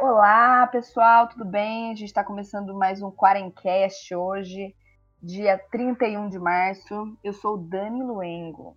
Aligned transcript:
Olá, 0.00 0.64
pessoal, 0.68 1.28
tudo 1.28 1.44
bem? 1.44 1.90
A 1.90 1.94
gente 1.96 2.06
está 2.06 2.22
começando 2.22 2.72
mais 2.72 3.02
um 3.02 3.10
Quarencast 3.10 4.14
hoje, 4.14 4.72
dia 5.20 5.58
31 5.72 6.28
de 6.28 6.38
março. 6.38 7.18
Eu 7.24 7.32
sou 7.32 7.58
Dani 7.58 8.04
Luengo. 8.04 8.76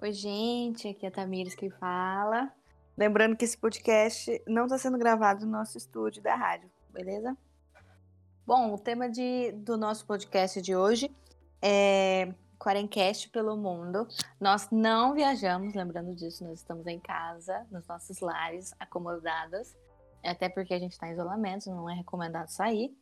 Oi, 0.00 0.12
gente, 0.12 0.86
aqui 0.86 1.06
é 1.06 1.08
a 1.08 1.12
Tamires 1.12 1.56
que 1.56 1.68
fala. 1.70 2.52
Lembrando 2.96 3.36
que 3.36 3.44
esse 3.44 3.58
podcast 3.58 4.40
não 4.46 4.66
está 4.66 4.78
sendo 4.78 4.96
gravado 4.96 5.44
no 5.44 5.50
nosso 5.50 5.76
estúdio 5.76 6.22
da 6.22 6.36
rádio, 6.36 6.70
beleza? 6.90 7.36
Bom, 8.46 8.72
o 8.72 8.78
tema 8.78 9.10
de, 9.10 9.50
do 9.50 9.76
nosso 9.76 10.06
podcast 10.06 10.62
de 10.62 10.76
hoje 10.76 11.10
é 11.60 12.32
Quarencast 12.60 13.28
pelo 13.30 13.56
mundo. 13.56 14.06
Nós 14.40 14.68
não 14.70 15.14
viajamos, 15.14 15.74
lembrando 15.74 16.14
disso, 16.14 16.44
nós 16.44 16.60
estamos 16.60 16.86
em 16.86 17.00
casa, 17.00 17.66
nos 17.72 17.84
nossos 17.88 18.20
lares, 18.20 18.72
acomodadas, 18.78 19.76
até 20.30 20.48
porque 20.48 20.74
a 20.74 20.78
gente 20.78 20.92
está 20.92 21.08
em 21.08 21.12
isolamento, 21.12 21.70
não 21.70 21.88
é 21.88 21.94
recomendado 21.94 22.48
sair. 22.48 22.96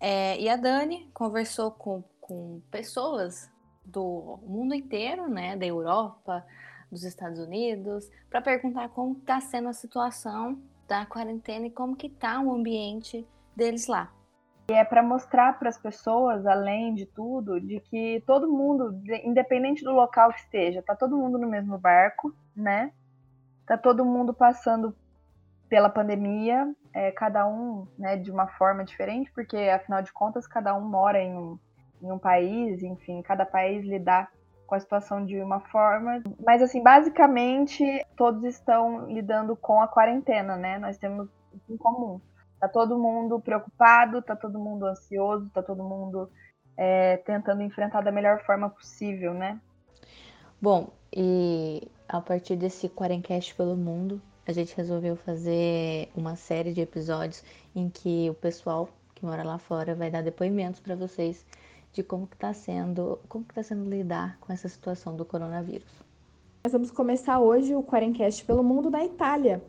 É, 0.00 0.38
e 0.40 0.48
a 0.48 0.56
Dani 0.56 1.10
conversou 1.14 1.70
com, 1.70 2.02
com 2.20 2.60
pessoas 2.70 3.50
do 3.84 4.38
mundo 4.42 4.74
inteiro, 4.74 5.28
né, 5.28 5.56
da 5.56 5.66
Europa, 5.66 6.44
dos 6.90 7.04
Estados 7.04 7.38
Unidos, 7.38 8.10
para 8.30 8.40
perguntar 8.40 8.88
como 8.90 9.18
está 9.18 9.40
sendo 9.40 9.68
a 9.68 9.72
situação 9.72 10.60
da 10.86 11.06
quarentena 11.06 11.66
e 11.66 11.70
como 11.70 11.96
que 11.96 12.06
está 12.06 12.40
o 12.40 12.52
ambiente 12.52 13.26
deles 13.56 13.86
lá. 13.86 14.12
E 14.68 14.72
é 14.72 14.84
para 14.84 15.02
mostrar 15.02 15.58
para 15.58 15.68
as 15.68 15.76
pessoas, 15.76 16.46
além 16.46 16.94
de 16.94 17.04
tudo, 17.04 17.60
de 17.60 17.80
que 17.80 18.22
todo 18.26 18.50
mundo, 18.50 18.98
independente 19.22 19.84
do 19.84 19.92
local 19.92 20.32
que 20.32 20.40
esteja, 20.40 20.82
tá 20.82 20.96
todo 20.96 21.16
mundo 21.16 21.36
no 21.36 21.46
mesmo 21.46 21.76
barco, 21.76 22.34
né? 22.56 22.90
Tá 23.66 23.76
todo 23.76 24.04
mundo 24.04 24.32
passando 24.32 24.96
pela 25.74 25.88
pandemia, 25.88 26.72
é, 26.94 27.10
cada 27.10 27.44
um 27.48 27.84
né, 27.98 28.16
de 28.16 28.30
uma 28.30 28.46
forma 28.46 28.84
diferente, 28.84 29.28
porque 29.34 29.56
afinal 29.56 30.02
de 30.02 30.12
contas 30.12 30.46
cada 30.46 30.72
um 30.72 30.80
mora 30.80 31.20
em 31.20 31.36
um, 31.36 31.58
em 32.00 32.12
um 32.12 32.18
país, 32.18 32.80
enfim, 32.80 33.20
cada 33.22 33.44
país 33.44 33.84
lidar 33.84 34.30
com 34.68 34.76
a 34.76 34.78
situação 34.78 35.26
de 35.26 35.36
uma 35.42 35.58
forma. 35.58 36.22
Mas 36.46 36.62
assim, 36.62 36.80
basicamente 36.80 37.84
todos 38.16 38.44
estão 38.44 39.08
lidando 39.08 39.56
com 39.56 39.80
a 39.80 39.88
quarentena, 39.88 40.56
né? 40.56 40.78
Nós 40.78 40.96
temos 40.96 41.28
em 41.68 41.76
comum 41.76 42.20
Tá 42.60 42.68
todo 42.68 42.96
mundo 42.96 43.40
preocupado, 43.40 44.22
tá 44.22 44.36
todo 44.36 44.56
mundo 44.56 44.86
ansioso, 44.86 45.50
tá 45.50 45.60
todo 45.60 45.82
mundo 45.82 46.30
é, 46.76 47.16
tentando 47.16 47.62
enfrentar 47.62 48.00
da 48.00 48.12
melhor 48.12 48.44
forma 48.46 48.70
possível, 48.70 49.34
né? 49.34 49.60
Bom, 50.62 50.90
e 51.12 51.90
a 52.08 52.20
partir 52.20 52.54
desse 52.54 52.88
Quarencast 52.88 53.56
pelo 53.56 53.74
mundo, 53.74 54.22
a 54.46 54.52
gente 54.52 54.76
resolveu 54.76 55.16
fazer 55.16 56.08
uma 56.14 56.36
série 56.36 56.72
de 56.72 56.80
episódios 56.80 57.42
em 57.74 57.88
que 57.88 58.28
o 58.30 58.34
pessoal 58.34 58.88
que 59.14 59.24
mora 59.24 59.42
lá 59.42 59.58
fora 59.58 59.94
vai 59.94 60.10
dar 60.10 60.22
depoimentos 60.22 60.80
para 60.80 60.94
vocês 60.94 61.44
de 61.92 62.02
como 62.02 62.26
que 62.26 62.36
tá 62.36 62.52
sendo, 62.52 63.18
como 63.28 63.44
que 63.44 63.54
tá 63.54 63.62
sendo 63.62 63.88
lidar 63.88 64.36
com 64.40 64.52
essa 64.52 64.68
situação 64.68 65.16
do 65.16 65.24
coronavírus. 65.24 65.92
Nós 66.64 66.72
vamos 66.72 66.90
começar 66.90 67.38
hoje 67.40 67.74
o 67.74 67.82
Quarencast 67.82 68.44
pelo 68.44 68.62
mundo 68.62 68.90
na 68.90 69.04
Itália 69.04 69.62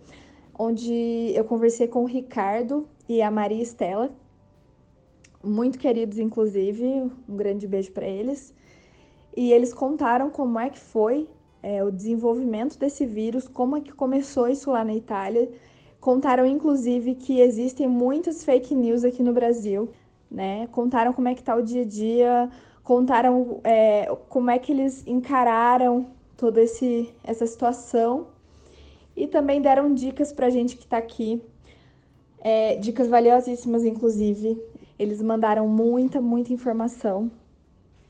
onde 0.57 1.31
eu 1.35 1.43
conversei 1.43 1.87
com 1.87 2.03
o 2.03 2.05
Ricardo 2.05 2.87
e 3.07 3.21
a 3.21 3.29
Maria 3.29 3.61
Estela, 3.61 4.09
muito 5.43 5.77
queridos, 5.77 6.17
inclusive, 6.17 6.85
um 7.29 7.35
grande 7.35 7.67
beijo 7.67 7.91
para 7.91 8.07
eles. 8.07 8.53
E 9.35 9.51
eles 9.51 9.73
contaram 9.73 10.29
como 10.29 10.57
é 10.59 10.69
que 10.69 10.79
foi 10.79 11.27
é, 11.65 11.83
o 11.83 11.89
desenvolvimento 11.89 12.77
desse 12.77 13.07
vírus, 13.07 13.47
como 13.47 13.75
é 13.75 13.81
que 13.81 13.91
começou 13.91 14.47
isso 14.47 14.69
lá 14.69 14.83
na 14.85 14.93
Itália. 14.93 15.49
Contaram, 15.99 16.45
inclusive, 16.45 17.15
que 17.15 17.41
existem 17.41 17.87
muitas 17.87 18.43
fake 18.43 18.75
news 18.75 19.03
aqui 19.03 19.23
no 19.23 19.33
Brasil, 19.33 19.89
né? 20.29 20.67
Contaram 20.67 21.11
como 21.11 21.27
é 21.27 21.33
que 21.33 21.41
tá 21.41 21.55
o 21.55 21.63
dia 21.63 21.81
a 21.81 21.85
dia, 21.85 22.49
contaram 22.83 23.61
é, 23.63 24.05
como 24.29 24.51
é 24.51 24.59
que 24.59 24.71
eles 24.71 25.03
encararam 25.07 26.05
toda 26.37 26.61
esse, 26.61 27.11
essa 27.23 27.47
situação 27.47 28.27
e 29.17 29.25
também 29.25 29.59
deram 29.59 29.91
dicas 29.91 30.31
para 30.31 30.45
a 30.45 30.51
gente 30.51 30.77
que 30.77 30.83
está 30.83 30.97
aqui, 30.97 31.41
é, 32.41 32.75
dicas 32.75 33.07
valiosíssimas, 33.07 33.83
inclusive. 33.83 34.61
Eles 34.99 35.19
mandaram 35.19 35.67
muita, 35.67 36.21
muita 36.21 36.53
informação. 36.53 37.31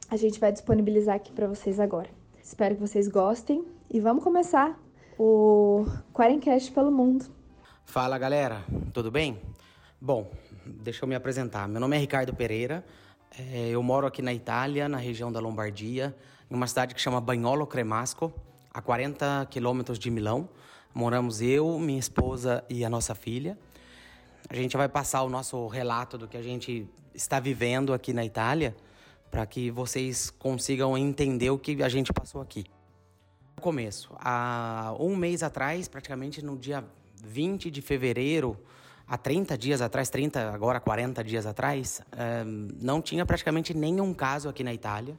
A 0.09 0.17
gente 0.17 0.41
vai 0.41 0.51
disponibilizar 0.51 1.15
aqui 1.15 1.31
para 1.31 1.47
vocês 1.47 1.79
agora. 1.79 2.24
Espero 2.45 2.75
que 2.75 2.81
vocês 2.81 3.07
gostem 3.07 3.65
e 3.91 3.99
vamos 3.99 4.23
começar 4.23 4.79
o 5.17 5.83
Quarencast 6.13 6.71
pelo 6.71 6.91
mundo. 6.91 7.25
Fala 7.85 8.19
galera, 8.19 8.63
tudo 8.93 9.09
bem? 9.09 9.41
Bom, 9.99 10.31
deixa 10.63 11.03
eu 11.03 11.09
me 11.09 11.15
apresentar. 11.15 11.67
Meu 11.67 11.81
nome 11.81 11.97
é 11.97 11.99
Ricardo 11.99 12.35
Pereira. 12.35 12.85
É, 13.35 13.69
eu 13.69 13.81
moro 13.81 14.05
aqui 14.05 14.21
na 14.21 14.31
Itália, 14.31 14.87
na 14.87 14.97
região 14.97 15.31
da 15.31 15.39
Lombardia, 15.39 16.15
em 16.49 16.53
uma 16.53 16.67
cidade 16.67 16.93
que 16.93 17.01
chama 17.01 17.19
Bagnolo 17.19 17.65
Cremasco, 17.65 18.31
a 18.71 18.79
40 18.79 19.47
quilômetros 19.49 19.97
de 19.97 20.11
Milão. 20.11 20.47
Moramos 20.93 21.41
eu, 21.41 21.79
minha 21.79 21.99
esposa 21.99 22.63
e 22.69 22.85
a 22.85 22.89
nossa 22.91 23.15
filha. 23.15 23.57
A 24.47 24.55
gente 24.55 24.77
vai 24.77 24.87
passar 24.87 25.23
o 25.23 25.29
nosso 25.29 25.65
relato 25.65 26.15
do 26.15 26.27
que 26.27 26.37
a 26.37 26.43
gente 26.43 26.87
está 27.11 27.39
vivendo 27.39 27.91
aqui 27.91 28.13
na 28.13 28.23
Itália, 28.23 28.75
para 29.29 29.45
que 29.45 29.69
vocês 29.69 30.29
consigam 30.29 30.97
entender 30.97 31.49
o 31.49 31.57
que 31.57 31.81
a 31.83 31.89
gente 31.89 32.13
passou 32.13 32.41
aqui. 32.41 32.65
No 33.55 33.61
começo, 33.61 34.13
há 34.19 34.95
um 34.99 35.15
mês 35.15 35.43
atrás, 35.43 35.87
praticamente 35.87 36.43
no 36.43 36.57
dia 36.57 36.83
20 37.23 37.71
de 37.71 37.81
fevereiro, 37.81 38.57
há 39.07 39.17
30 39.17 39.57
dias 39.57 39.81
atrás, 39.81 40.09
30, 40.09 40.51
agora 40.51 40.79
40 40.79 41.23
dias 41.23 41.45
atrás, 41.45 42.01
eh, 42.11 42.43
não 42.45 43.01
tinha 43.01 43.25
praticamente 43.25 43.73
nenhum 43.73 44.13
caso 44.13 44.49
aqui 44.49 44.63
na 44.63 44.73
Itália. 44.73 45.17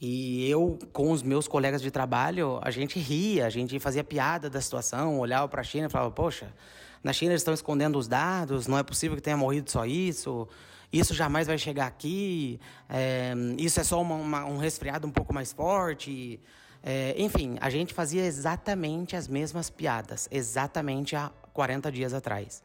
E 0.00 0.48
eu, 0.48 0.78
com 0.92 1.10
os 1.10 1.22
meus 1.22 1.46
colegas 1.46 1.82
de 1.82 1.90
trabalho, 1.90 2.58
a 2.62 2.70
gente 2.70 2.98
ria, 2.98 3.46
a 3.46 3.50
gente 3.50 3.78
fazia 3.78 4.02
piada 4.02 4.48
da 4.48 4.60
situação, 4.60 5.18
olhava 5.18 5.46
para 5.46 5.60
a 5.60 5.64
China 5.64 5.88
e 5.88 5.90
falava: 5.90 6.10
Poxa, 6.10 6.54
na 7.04 7.12
China 7.12 7.32
eles 7.32 7.42
estão 7.42 7.52
escondendo 7.52 7.98
os 7.98 8.08
dados, 8.08 8.66
não 8.66 8.78
é 8.78 8.82
possível 8.82 9.16
que 9.16 9.22
tenha 9.22 9.36
morrido 9.36 9.70
só 9.70 9.84
isso, 9.84 10.48
isso 10.92 11.14
jamais 11.14 11.46
vai 11.46 11.56
chegar 11.56 11.86
aqui, 11.86 12.60
é, 12.88 13.32
isso 13.58 13.80
é 13.80 13.84
só 13.84 14.00
uma, 14.00 14.14
uma, 14.14 14.44
um 14.44 14.56
resfriado 14.56 15.06
um 15.06 15.10
pouco 15.10 15.32
mais 15.32 15.52
forte. 15.52 16.40
É, 16.82 17.14
enfim, 17.18 17.56
a 17.60 17.68
gente 17.68 17.92
fazia 17.92 18.24
exatamente 18.24 19.14
as 19.14 19.28
mesmas 19.28 19.68
piadas, 19.70 20.28
exatamente 20.30 21.14
há 21.14 21.30
40 21.52 21.92
dias 21.92 22.14
atrás. 22.14 22.62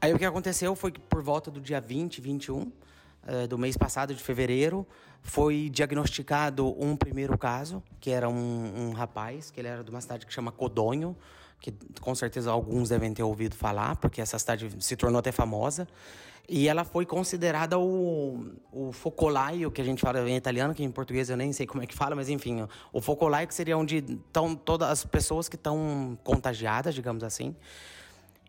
Aí 0.00 0.12
o 0.14 0.18
que 0.18 0.24
aconteceu 0.24 0.74
foi 0.76 0.92
que 0.92 1.00
por 1.00 1.22
volta 1.22 1.50
do 1.50 1.60
dia 1.60 1.80
20, 1.80 2.20
21 2.20 2.70
é, 3.26 3.46
do 3.46 3.58
mês 3.58 3.76
passado, 3.76 4.14
de 4.14 4.22
fevereiro, 4.22 4.86
foi 5.22 5.68
diagnosticado 5.68 6.80
um 6.82 6.96
primeiro 6.96 7.36
caso, 7.36 7.82
que 7.98 8.10
era 8.10 8.28
um, 8.28 8.88
um, 8.88 8.92
rapaz, 8.92 9.50
que 9.50 9.60
ele 9.60 9.68
era 9.68 9.82
de 9.82 9.90
uma 9.90 10.00
cidade 10.00 10.24
que 10.24 10.32
chama 10.32 10.52
Codonho, 10.52 11.16
que 11.60 11.74
com 12.00 12.14
certeza 12.14 12.50
alguns 12.50 12.88
devem 12.88 13.12
ter 13.12 13.22
ouvido 13.22 13.56
falar, 13.56 13.96
porque 13.96 14.20
essa 14.20 14.38
cidade 14.38 14.70
se 14.78 14.96
tornou 14.96 15.18
até 15.18 15.32
famosa. 15.32 15.86
E 16.48 16.68
ela 16.68 16.84
foi 16.84 17.04
considerada 17.04 17.76
o, 17.76 18.52
o 18.70 18.92
focolaio, 18.92 19.68
que 19.70 19.80
a 19.80 19.84
gente 19.84 20.00
fala 20.00 20.28
em 20.30 20.36
italiano, 20.36 20.72
que 20.72 20.84
em 20.84 20.90
português 20.90 21.28
eu 21.28 21.36
nem 21.36 21.52
sei 21.52 21.66
como 21.66 21.82
é 21.82 21.86
que 21.86 21.94
fala, 21.94 22.14
mas 22.14 22.28
enfim, 22.28 22.66
o 22.92 23.00
focolaio 23.00 23.48
que 23.48 23.54
seria 23.54 23.76
onde 23.76 23.96
estão 23.96 24.54
todas 24.54 24.88
as 24.88 25.04
pessoas 25.04 25.48
que 25.48 25.56
estão 25.56 26.16
contagiadas, 26.22 26.94
digamos 26.94 27.24
assim. 27.24 27.56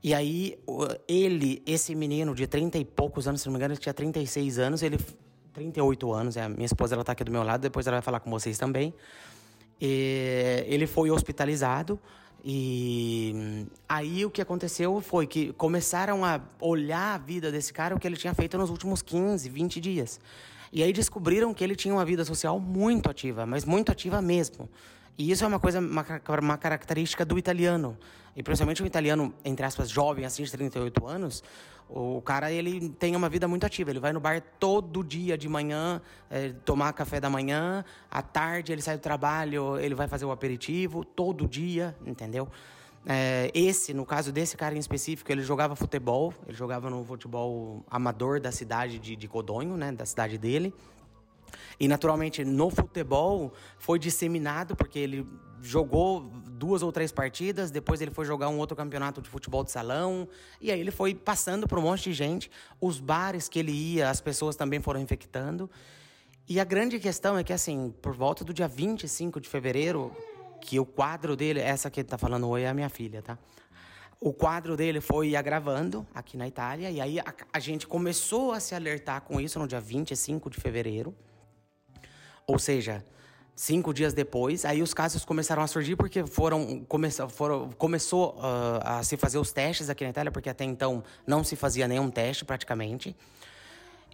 E 0.03 0.13
aí, 0.13 0.59
ele, 1.07 1.63
esse 1.66 1.96
menino 1.96 2.35
de 2.35 2.46
30 2.46 2.78
e 2.78 2.85
poucos 2.85 3.28
anos, 3.28 3.41
se 3.41 3.47
não 3.47 3.53
me 3.53 3.57
engano, 3.57 3.73
ele 3.73 3.81
tinha 3.81 3.94
36 3.94 4.59
anos, 4.59 4.84
ele 4.84 5.00
38 5.51 6.13
anos, 6.13 6.38
é, 6.38 6.44
a 6.44 6.50
minha 6.50 6.67
esposa 6.67 6.94
ela 6.94 7.03
tá 7.03 7.13
aqui 7.13 7.23
do 7.23 7.31
meu 7.31 7.41
lado, 7.41 7.62
depois 7.62 7.88
ela 7.88 7.96
vai 7.96 8.03
falar 8.03 8.19
com 8.19 8.29
vocês 8.29 8.59
também. 8.59 8.94
E 9.81 10.63
ele 10.67 10.85
foi 10.85 11.09
hospitalizado 11.09 12.00
e 12.43 13.65
aí 13.87 14.25
o 14.25 14.29
que 14.29 14.41
aconteceu 14.41 15.01
foi 15.01 15.27
que 15.27 15.51
começaram 15.53 16.23
a 16.23 16.39
olhar 16.59 17.16
a 17.16 17.17
vida 17.17 17.51
desse 17.51 17.73
cara, 17.73 17.95
o 17.95 17.99
que 17.99 18.07
ele 18.07 18.17
tinha 18.17 18.34
feito 18.34 18.57
nos 18.57 18.69
últimos 18.69 19.01
15, 19.01 19.49
20 19.49 19.81
dias. 19.81 20.19
E 20.72 20.84
aí 20.84 20.93
descobriram 20.93 21.53
que 21.53 21.63
ele 21.63 21.75
tinha 21.75 21.93
uma 21.93 22.05
vida 22.05 22.23
social 22.25 22.59
muito 22.59 23.09
ativa, 23.09 23.45
mas 23.45 23.66
muito 23.66 23.91
ativa 23.91 24.22
mesmo. 24.22 24.69
E 25.17 25.31
isso 25.31 25.43
é 25.43 25.47
uma 25.47 25.59
coisa, 25.59 25.79
uma, 25.79 26.05
uma 26.39 26.57
característica 26.57 27.25
do 27.25 27.37
italiano. 27.37 27.97
E 28.35 28.43
principalmente 28.43 28.83
um 28.83 28.85
italiano, 28.85 29.33
entre 29.43 29.66
aspas, 29.66 29.90
jovem, 29.90 30.25
assim, 30.25 30.43
de 30.43 30.51
38 30.51 31.07
anos, 31.07 31.43
o 31.89 32.22
cara, 32.22 32.51
ele 32.51 32.89
tem 32.89 33.16
uma 33.16 33.29
vida 33.29 33.47
muito 33.47 33.66
ativa. 33.66 33.89
Ele 33.89 33.99
vai 33.99 34.11
no 34.11 34.19
bar 34.19 34.41
todo 34.59 35.03
dia 35.03 35.37
de 35.37 35.47
manhã, 35.47 36.01
é, 36.29 36.49
tomar 36.66 36.91
café 36.93 37.19
da 37.19 37.29
manhã. 37.29 37.85
À 38.11 38.22
tarde, 38.22 38.73
ele 38.73 38.81
sai 38.81 38.97
do 38.97 39.01
trabalho, 39.01 39.79
ele 39.79 39.95
vai 39.95 40.07
fazer 40.07 40.25
o 40.25 40.31
aperitivo. 40.31 41.05
Todo 41.05 41.47
dia, 41.47 41.95
entendeu? 42.05 42.49
É, 43.05 43.49
esse, 43.53 43.93
no 43.93 44.05
caso 44.05 44.34
desse 44.34 44.57
cara 44.57 44.75
em 44.75 44.79
específico, 44.79 45.31
ele 45.31 45.41
jogava 45.41 45.75
futebol. 45.75 46.34
Ele 46.45 46.57
jogava 46.57 46.89
no 46.89 47.05
futebol 47.05 47.84
amador 47.90 48.41
da 48.41 48.51
cidade 48.51 48.99
de, 48.99 49.16
de 49.16 49.28
Codonho, 49.28 49.78
né? 49.78 49.93
Da 49.93 50.05
cidade 50.05 50.37
dele. 50.37 50.73
E 51.79 51.88
naturalmente 51.88 52.44
no 52.44 52.70
futebol 52.70 53.53
foi 53.78 53.99
disseminado 53.99 54.76
porque 54.76 54.99
ele 54.99 55.28
jogou 55.61 56.22
duas 56.22 56.82
ou 56.82 56.91
três 56.91 57.11
partidas, 57.11 57.72
depois 57.72 58.02
ele 58.02 58.11
foi 58.11 58.26
jogar 58.26 58.49
um 58.49 58.58
outro 58.58 58.76
campeonato 58.76 59.22
de 59.22 59.29
futebol 59.29 59.64
de 59.64 59.72
salão, 59.72 60.28
e 60.61 60.72
aí 60.72 60.79
ele 60.79 60.91
foi 60.91 61.14
passando 61.14 61.67
para 61.67 61.79
um 61.79 61.84
monte 61.84 62.03
de 62.03 62.14
gente. 62.14 62.49
Os 62.79 62.99
bares 62.99 63.47
que 63.49 63.59
ele 63.59 63.72
ia, 63.72 64.09
as 64.09 64.22
pessoas 64.22 64.55
também 64.55 64.79
foram 64.82 64.99
infectando. 64.99 65.70
E 66.47 66.59
a 66.59 66.64
grande 66.64 66.99
questão 66.99 67.38
é 67.38 67.44
que, 67.44 67.52
assim, 67.52 67.93
por 68.02 68.16
volta 68.16 68.43
do 68.43 68.53
dia 68.53 68.67
25 68.67 69.41
de 69.41 69.50
fevereiro, 69.50 70.16
que 70.61 70.79
o 70.79 70.85
quadro 70.85 71.35
dele, 71.35 71.59
essa 71.59 71.90
que 71.90 72.00
ele 72.00 72.08
tá 72.08 72.17
falando 72.17 72.47
oi 72.47 72.64
é 72.64 72.70
a 72.70 72.73
minha 72.73 72.90
filha, 72.90 73.22
tá? 73.22 73.38
O 74.20 74.34
quadro 74.34 74.76
dele 74.76 75.00
foi 75.00 75.35
agravando 75.35 76.08
aqui 76.16 76.38
na 76.38 76.47
Itália, 76.47 76.90
e 76.90 77.00
aí 77.00 77.20
a, 77.20 77.26
a 77.53 77.59
gente 77.59 77.85
começou 77.85 78.52
a 78.52 78.59
se 78.59 78.73
alertar 78.73 79.22
com 79.22 79.40
isso 79.40 79.59
no 79.59 79.67
dia 79.67 79.79
25 79.79 80.50
de 80.50 80.59
fevereiro. 80.59 81.14
Ou 82.49 82.58
seja, 82.58 83.03
cinco 83.53 83.94
dias 83.94 84.14
depois, 84.14 84.64
aí 84.64 84.82
os 84.82 84.94
casos 84.94 85.26
começaram 85.26 85.61
a 85.61 85.67
surgir 85.67 85.97
porque 85.97 86.26
foram, 86.26 86.85
come, 86.88 87.09
foram 87.11 87.70
começou 87.72 88.35
uh, 88.38 88.79
a 88.82 89.03
se 89.03 89.17
fazer 89.17 89.38
os 89.38 89.52
testes 89.52 89.90
aqui 89.90 90.05
na 90.05 90.11
Itália, 90.11 90.32
porque 90.32 90.49
até 90.49 90.64
então 90.64 91.03
não 91.26 91.44
se 91.44 91.58
fazia 91.58 91.90
nenhum 91.90 92.09
teste 92.09 92.46
praticamente. 92.46 93.14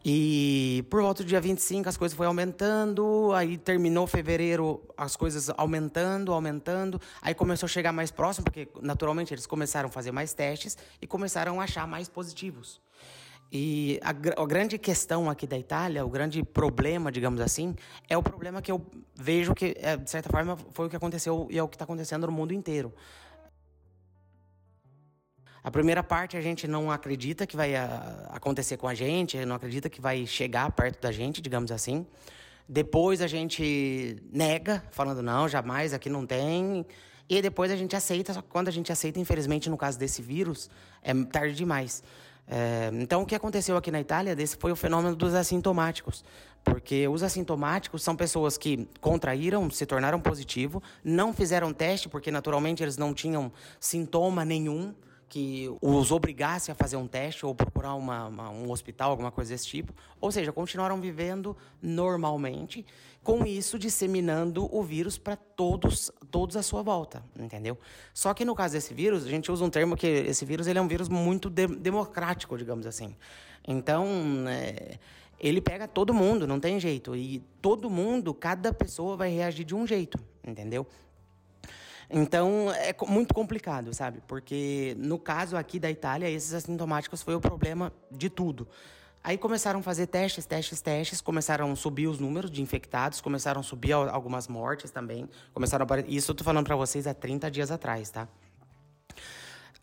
E 0.03 0.83
por 0.89 1.01
volta 1.03 1.23
do 1.23 1.27
dia 1.27 1.39
25 1.39 1.87
as 1.87 1.95
coisas 1.95 2.17
foram 2.17 2.31
aumentando, 2.31 3.31
aí 3.33 3.55
terminou 3.55 4.07
fevereiro 4.07 4.81
as 4.97 5.15
coisas 5.15 5.51
aumentando, 5.55 6.33
aumentando, 6.33 6.99
aí 7.21 7.35
começou 7.35 7.67
a 7.67 7.69
chegar 7.69 7.93
mais 7.93 8.09
próximo, 8.09 8.45
porque 8.45 8.67
naturalmente 8.81 9.31
eles 9.31 9.45
começaram 9.45 9.89
a 9.89 9.91
fazer 9.91 10.11
mais 10.11 10.33
testes 10.33 10.75
e 10.99 11.05
começaram 11.05 11.61
a 11.61 11.65
achar 11.65 11.87
mais 11.87 12.09
positivos. 12.09 12.81
E 13.55 13.99
a, 14.01 14.09
a, 14.09 14.45
grande 14.47 14.79
questão 14.79 15.29
aqui 15.29 15.45
da 15.45 15.55
Itália, 15.55 16.03
o 16.03 16.09
grande 16.09 16.41
problema, 16.43 17.11
digamos 17.11 17.39
assim, 17.39 17.75
é 18.09 18.17
o 18.17 18.23
problema 18.23 18.63
que 18.63 18.71
eu 18.71 18.83
vejo 19.13 19.53
que, 19.53 19.75
é, 19.79 19.95
de 19.95 20.09
certa 20.09 20.27
forma, 20.27 20.57
foi 20.71 20.87
o 20.87 20.89
que 20.89 20.95
aconteceu 20.95 21.47
e 21.51 21.59
é 21.59 21.61
o 21.61 21.67
que 21.67 21.75
está 21.75 21.83
acontecendo 21.85 22.25
no 22.25 22.33
mundo 22.33 22.51
inteiro. 22.51 22.91
A 25.63 25.69
primeira 25.69 26.01
parte 26.01 26.35
a 26.35 26.41
gente 26.41 26.67
não 26.67 26.89
acredita 26.89 27.45
que 27.45 27.55
vai 27.55 27.75
ah, 27.75 28.27
acontecer 28.31 28.75
com 28.75 28.87
a 28.87 28.95
gente, 28.95 29.45
não 29.45 29.55
acredita 29.55 29.87
que 29.87 30.01
vai 30.01 30.25
chegar 30.25 30.71
perto 30.71 30.99
da 30.99 31.11
gente, 31.11 31.39
digamos 31.39 31.71
assim. 31.71 32.07
Depois 32.67 33.21
a 33.21 33.27
gente 33.27 34.17
nega, 34.31 34.83
falando 34.89 35.21
não, 35.21 35.47
jamais, 35.47 35.93
aqui 35.93 36.09
não 36.09 36.25
tem. 36.25 36.83
E 37.29 37.39
depois 37.39 37.71
a 37.71 37.75
gente 37.75 37.95
aceita, 37.95 38.33
só 38.33 38.41
que 38.41 38.49
quando 38.49 38.67
a 38.67 38.71
gente 38.71 38.91
aceita, 38.91 39.19
infelizmente, 39.19 39.69
no 39.69 39.77
caso 39.77 39.99
desse 39.99 40.23
vírus, 40.23 40.71
é 41.03 41.13
tarde 41.25 41.53
demais. 41.53 42.03
É, 42.47 42.89
então, 42.93 43.21
o 43.21 43.25
que 43.25 43.35
aconteceu 43.35 43.77
aqui 43.77 43.89
na 43.89 44.01
Itália 44.01 44.35
desse 44.35 44.57
foi 44.57 44.71
o 44.71 44.75
fenômeno 44.75 45.15
dos 45.15 45.33
assintomáticos, 45.33 46.23
porque 46.63 47.07
os 47.07 47.23
assintomáticos 47.23 48.03
são 48.03 48.15
pessoas 48.15 48.57
que 48.57 48.87
contraíram, 48.99 49.69
se 49.69 49.85
tornaram 49.85 50.19
positivo, 50.19 50.81
não 51.03 51.33
fizeram 51.33 51.73
teste, 51.73 52.09
porque 52.09 52.31
naturalmente 52.31 52.83
eles 52.83 52.97
não 52.97 53.13
tinham 53.13 53.51
sintoma 53.79 54.43
nenhum 54.43 54.93
que 55.29 55.69
os 55.81 56.11
obrigasse 56.11 56.71
a 56.71 56.75
fazer 56.75 56.95
um 56.95 57.07
teste 57.07 57.45
ou 57.45 57.55
procurar 57.55 57.95
uma, 57.95 58.27
uma, 58.27 58.49
um 58.49 58.71
hospital, 58.71 59.11
alguma 59.11 59.31
coisa 59.31 59.53
desse 59.53 59.67
tipo. 59.67 59.93
Ou 60.21 60.31
seja, 60.31 60.51
continuaram 60.51 60.99
vivendo 60.99 61.55
normalmente, 61.81 62.85
com 63.23 63.45
isso 63.45 63.79
disseminando 63.79 64.67
o 64.75 64.83
vírus 64.83 65.17
para 65.17 65.35
todos, 65.35 66.11
todos 66.29 66.55
à 66.55 66.63
sua 66.63 66.81
volta, 66.81 67.23
entendeu? 67.37 67.77
Só 68.13 68.33
que 68.33 68.45
no 68.45 68.53
caso 68.53 68.73
desse 68.73 68.93
vírus, 68.93 69.25
a 69.25 69.29
gente 69.29 69.51
usa 69.51 69.63
um 69.63 69.69
termo 69.69 69.95
que 69.95 70.07
esse 70.07 70.45
vírus 70.45 70.67
ele 70.67 70.79
é 70.79 70.81
um 70.81 70.87
vírus 70.87 71.09
muito 71.09 71.49
de 71.49 71.67
democrático, 71.67 72.57
digamos 72.57 72.85
assim. 72.85 73.15
Então, 73.67 74.07
é, 74.47 74.99
ele 75.39 75.61
pega 75.61 75.87
todo 75.87 76.13
mundo, 76.13 76.47
não 76.47 76.59
tem 76.59 76.79
jeito. 76.79 77.15
E 77.15 77.39
todo 77.61 77.89
mundo, 77.89 78.33
cada 78.33 78.73
pessoa 78.73 79.17
vai 79.17 79.29
reagir 79.29 79.65
de 79.65 79.75
um 79.75 79.85
jeito, 79.87 80.19
entendeu? 80.45 80.87
Então 82.09 82.71
é 82.71 82.95
muito 83.07 83.33
complicado, 83.33 83.93
sabe? 83.93 84.21
Porque 84.27 84.95
no 84.97 85.17
caso 85.17 85.57
aqui 85.57 85.79
da 85.79 85.89
Itália, 85.89 86.29
esses 86.29 86.53
assintomáticos 86.53 87.21
foi 87.21 87.35
o 87.35 87.41
problema 87.41 87.91
de 88.11 88.29
tudo. 88.29 88.67
Aí 89.23 89.37
começaram 89.37 89.79
a 89.79 89.83
fazer 89.83 90.07
testes, 90.07 90.45
testes, 90.45 90.81
testes, 90.81 91.21
começaram 91.21 91.71
a 91.71 91.75
subir 91.77 92.07
os 92.07 92.19
números 92.19 92.51
de 92.51 92.61
infectados, 92.61 93.21
começaram 93.21 93.61
a 93.61 93.63
subir 93.63 93.93
algumas 93.93 94.49
mortes 94.49 94.91
também. 94.91 95.29
Começaram 95.53 95.85
a... 95.89 95.99
Isso 96.01 96.31
eu 96.31 96.35
tô 96.35 96.43
falando 96.43 96.65
para 96.65 96.75
vocês 96.75 97.07
há 97.07 97.13
30 97.13 97.49
dias 97.49 97.71
atrás, 97.71 98.09
tá? 98.09 98.27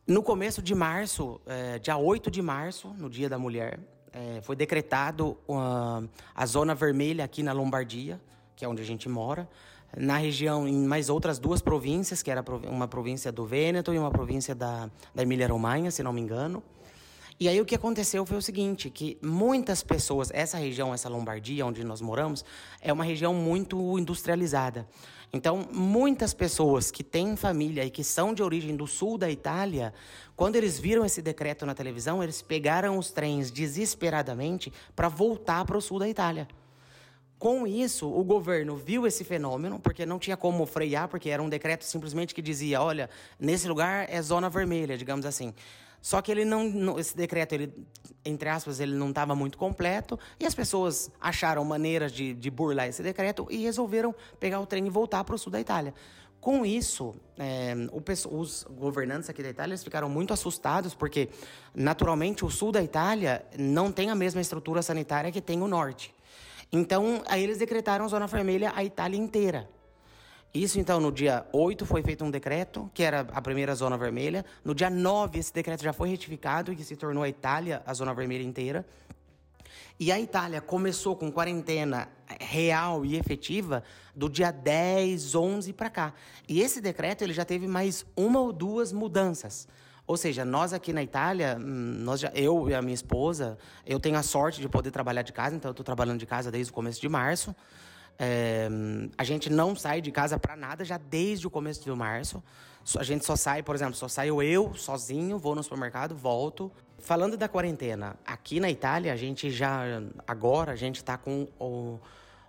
No 0.06 0.22
começo 0.22 0.60
de 0.60 0.74
março, 0.74 1.40
é, 1.46 1.78
dia 1.78 1.96
8 1.96 2.30
de 2.30 2.42
março, 2.42 2.88
no 2.98 3.08
Dia 3.08 3.30
da 3.30 3.38
Mulher, 3.38 3.80
é, 4.12 4.40
foi 4.42 4.56
decretado 4.56 5.38
uh, 5.48 6.06
a 6.34 6.44
zona 6.44 6.74
vermelha 6.74 7.24
aqui 7.24 7.42
na 7.42 7.52
Lombardia, 7.52 8.20
que 8.54 8.64
é 8.64 8.68
onde 8.68 8.82
a 8.82 8.84
gente 8.84 9.08
mora 9.08 9.48
na 9.96 10.16
região, 10.16 10.66
em 10.68 10.86
mais 10.86 11.08
outras 11.08 11.38
duas 11.38 11.60
províncias, 11.60 12.22
que 12.22 12.30
era 12.30 12.44
uma 12.68 12.86
província 12.86 13.32
do 13.32 13.44
Vêneto 13.44 13.92
e 13.92 13.98
uma 13.98 14.10
província 14.10 14.54
da, 14.54 14.90
da 15.14 15.22
Emília-Romanha, 15.22 15.90
se 15.90 16.02
não 16.02 16.12
me 16.12 16.20
engano. 16.20 16.62
E 17.38 17.48
aí 17.48 17.58
o 17.58 17.64
que 17.64 17.74
aconteceu 17.74 18.26
foi 18.26 18.36
o 18.36 18.42
seguinte, 18.42 18.90
que 18.90 19.16
muitas 19.22 19.82
pessoas, 19.82 20.30
essa 20.30 20.58
região, 20.58 20.92
essa 20.92 21.08
Lombardia 21.08 21.64
onde 21.64 21.82
nós 21.82 22.02
moramos, 22.02 22.44
é 22.82 22.92
uma 22.92 23.02
região 23.02 23.32
muito 23.32 23.98
industrializada. 23.98 24.86
Então, 25.32 25.66
muitas 25.72 26.34
pessoas 26.34 26.90
que 26.90 27.02
têm 27.02 27.36
família 27.36 27.84
e 27.84 27.90
que 27.90 28.04
são 28.04 28.34
de 28.34 28.42
origem 28.42 28.76
do 28.76 28.86
sul 28.86 29.16
da 29.16 29.30
Itália, 29.30 29.94
quando 30.36 30.56
eles 30.56 30.78
viram 30.78 31.02
esse 31.02 31.22
decreto 31.22 31.64
na 31.64 31.74
televisão, 31.74 32.22
eles 32.22 32.42
pegaram 32.42 32.98
os 32.98 33.10
trens 33.10 33.50
desesperadamente 33.50 34.70
para 34.94 35.08
voltar 35.08 35.64
para 35.64 35.78
o 35.78 35.80
sul 35.80 35.98
da 35.98 36.08
Itália. 36.08 36.46
Com 37.40 37.66
isso, 37.66 38.06
o 38.06 38.22
governo 38.22 38.76
viu 38.76 39.06
esse 39.06 39.24
fenômeno, 39.24 39.80
porque 39.80 40.04
não 40.04 40.18
tinha 40.18 40.36
como 40.36 40.66
frear, 40.66 41.08
porque 41.08 41.30
era 41.30 41.42
um 41.42 41.48
decreto 41.48 41.86
simplesmente 41.86 42.34
que 42.34 42.42
dizia, 42.42 42.82
olha, 42.82 43.08
nesse 43.38 43.66
lugar 43.66 44.06
é 44.10 44.20
zona 44.20 44.50
vermelha, 44.50 44.94
digamos 44.98 45.24
assim. 45.24 45.54
Só 46.02 46.20
que 46.20 46.30
ele 46.30 46.44
não, 46.44 46.98
esse 46.98 47.16
decreto, 47.16 47.54
ele, 47.54 47.72
entre 48.26 48.46
aspas, 48.50 48.78
ele 48.78 48.94
não 48.94 49.08
estava 49.08 49.34
muito 49.34 49.56
completo 49.56 50.18
e 50.38 50.44
as 50.44 50.54
pessoas 50.54 51.10
acharam 51.18 51.64
maneiras 51.64 52.12
de, 52.12 52.34
de 52.34 52.50
burlar 52.50 52.88
esse 52.88 53.02
decreto 53.02 53.46
e 53.50 53.56
resolveram 53.62 54.14
pegar 54.38 54.60
o 54.60 54.66
trem 54.66 54.86
e 54.86 54.90
voltar 54.90 55.24
para 55.24 55.34
o 55.34 55.38
sul 55.38 55.50
da 55.50 55.58
Itália. 55.58 55.94
Com 56.42 56.66
isso, 56.66 57.14
é, 57.38 57.74
o, 57.90 58.38
os 58.38 58.64
governantes 58.64 59.30
aqui 59.30 59.42
da 59.42 59.48
Itália 59.48 59.78
ficaram 59.78 60.10
muito 60.10 60.34
assustados, 60.34 60.92
porque, 60.92 61.30
naturalmente, 61.74 62.44
o 62.44 62.50
sul 62.50 62.70
da 62.70 62.82
Itália 62.82 63.46
não 63.58 63.90
tem 63.90 64.10
a 64.10 64.14
mesma 64.14 64.42
estrutura 64.42 64.82
sanitária 64.82 65.32
que 65.32 65.40
tem 65.40 65.62
o 65.62 65.66
norte. 65.66 66.14
Então, 66.72 67.22
aí 67.26 67.42
eles 67.42 67.58
decretaram 67.58 68.08
zona 68.08 68.26
vermelha 68.26 68.72
a 68.74 68.84
Itália 68.84 69.18
inteira. 69.18 69.68
Isso, 70.52 70.80
então, 70.80 70.98
no 70.98 71.12
dia 71.12 71.46
8 71.52 71.86
foi 71.86 72.02
feito 72.02 72.24
um 72.24 72.30
decreto, 72.30 72.90
que 72.92 73.02
era 73.02 73.20
a 73.32 73.40
primeira 73.40 73.74
zona 73.74 73.96
vermelha. 73.96 74.44
No 74.64 74.74
dia 74.74 74.90
9, 74.90 75.38
esse 75.38 75.52
decreto 75.52 75.82
já 75.82 75.92
foi 75.92 76.08
retificado, 76.08 76.74
que 76.74 76.82
se 76.82 76.96
tornou 76.96 77.22
a 77.22 77.28
Itália 77.28 77.82
a 77.86 77.94
zona 77.94 78.12
vermelha 78.12 78.42
inteira. 78.42 78.84
E 79.98 80.10
a 80.10 80.18
Itália 80.18 80.60
começou 80.60 81.14
com 81.14 81.30
quarentena 81.30 82.08
real 82.40 83.04
e 83.04 83.16
efetiva 83.16 83.84
do 84.14 84.28
dia 84.28 84.50
10, 84.50 85.34
11 85.34 85.72
para 85.72 85.90
cá. 85.90 86.14
E 86.48 86.60
esse 86.60 86.80
decreto 86.80 87.22
ele 87.22 87.32
já 87.32 87.44
teve 87.44 87.66
mais 87.66 88.04
uma 88.16 88.40
ou 88.40 88.52
duas 88.52 88.92
mudanças. 88.92 89.68
Ou 90.10 90.16
seja, 90.16 90.44
nós 90.44 90.72
aqui 90.72 90.92
na 90.92 91.04
Itália, 91.04 91.56
hum, 91.56 92.00
nós 92.00 92.18
já, 92.18 92.32
eu 92.34 92.68
e 92.68 92.74
a 92.74 92.82
minha 92.82 92.96
esposa, 92.96 93.56
eu 93.86 94.00
tenho 94.00 94.18
a 94.18 94.24
sorte 94.24 94.60
de 94.60 94.68
poder 94.68 94.90
trabalhar 94.90 95.22
de 95.22 95.32
casa, 95.32 95.54
então 95.54 95.68
eu 95.68 95.70
estou 95.70 95.84
trabalhando 95.84 96.18
de 96.18 96.26
casa 96.26 96.50
desde 96.50 96.72
o 96.72 96.74
começo 96.74 97.00
de 97.00 97.08
março. 97.08 97.54
É, 98.18 98.68
a 99.16 99.22
gente 99.22 99.48
não 99.48 99.76
sai 99.76 100.00
de 100.00 100.10
casa 100.10 100.36
para 100.36 100.56
nada 100.56 100.84
já 100.84 100.98
desde 100.98 101.46
o 101.46 101.50
começo 101.50 101.84
de 101.84 101.92
março. 101.92 102.42
A 102.98 103.04
gente 103.04 103.24
só 103.24 103.36
sai, 103.36 103.62
por 103.62 103.72
exemplo, 103.76 103.94
só 103.94 104.08
saio 104.08 104.42
eu 104.42 104.74
sozinho, 104.74 105.38
vou 105.38 105.54
no 105.54 105.62
supermercado, 105.62 106.12
volto. 106.12 106.72
Falando 106.98 107.36
da 107.36 107.48
quarentena, 107.48 108.16
aqui 108.26 108.58
na 108.58 108.68
Itália, 108.68 109.12
a 109.12 109.16
gente 109.16 109.48
já, 109.48 110.02
agora, 110.26 110.72
a 110.72 110.76
gente 110.76 110.96
está 110.96 111.16
com 111.16 111.46
o, 111.56 112.00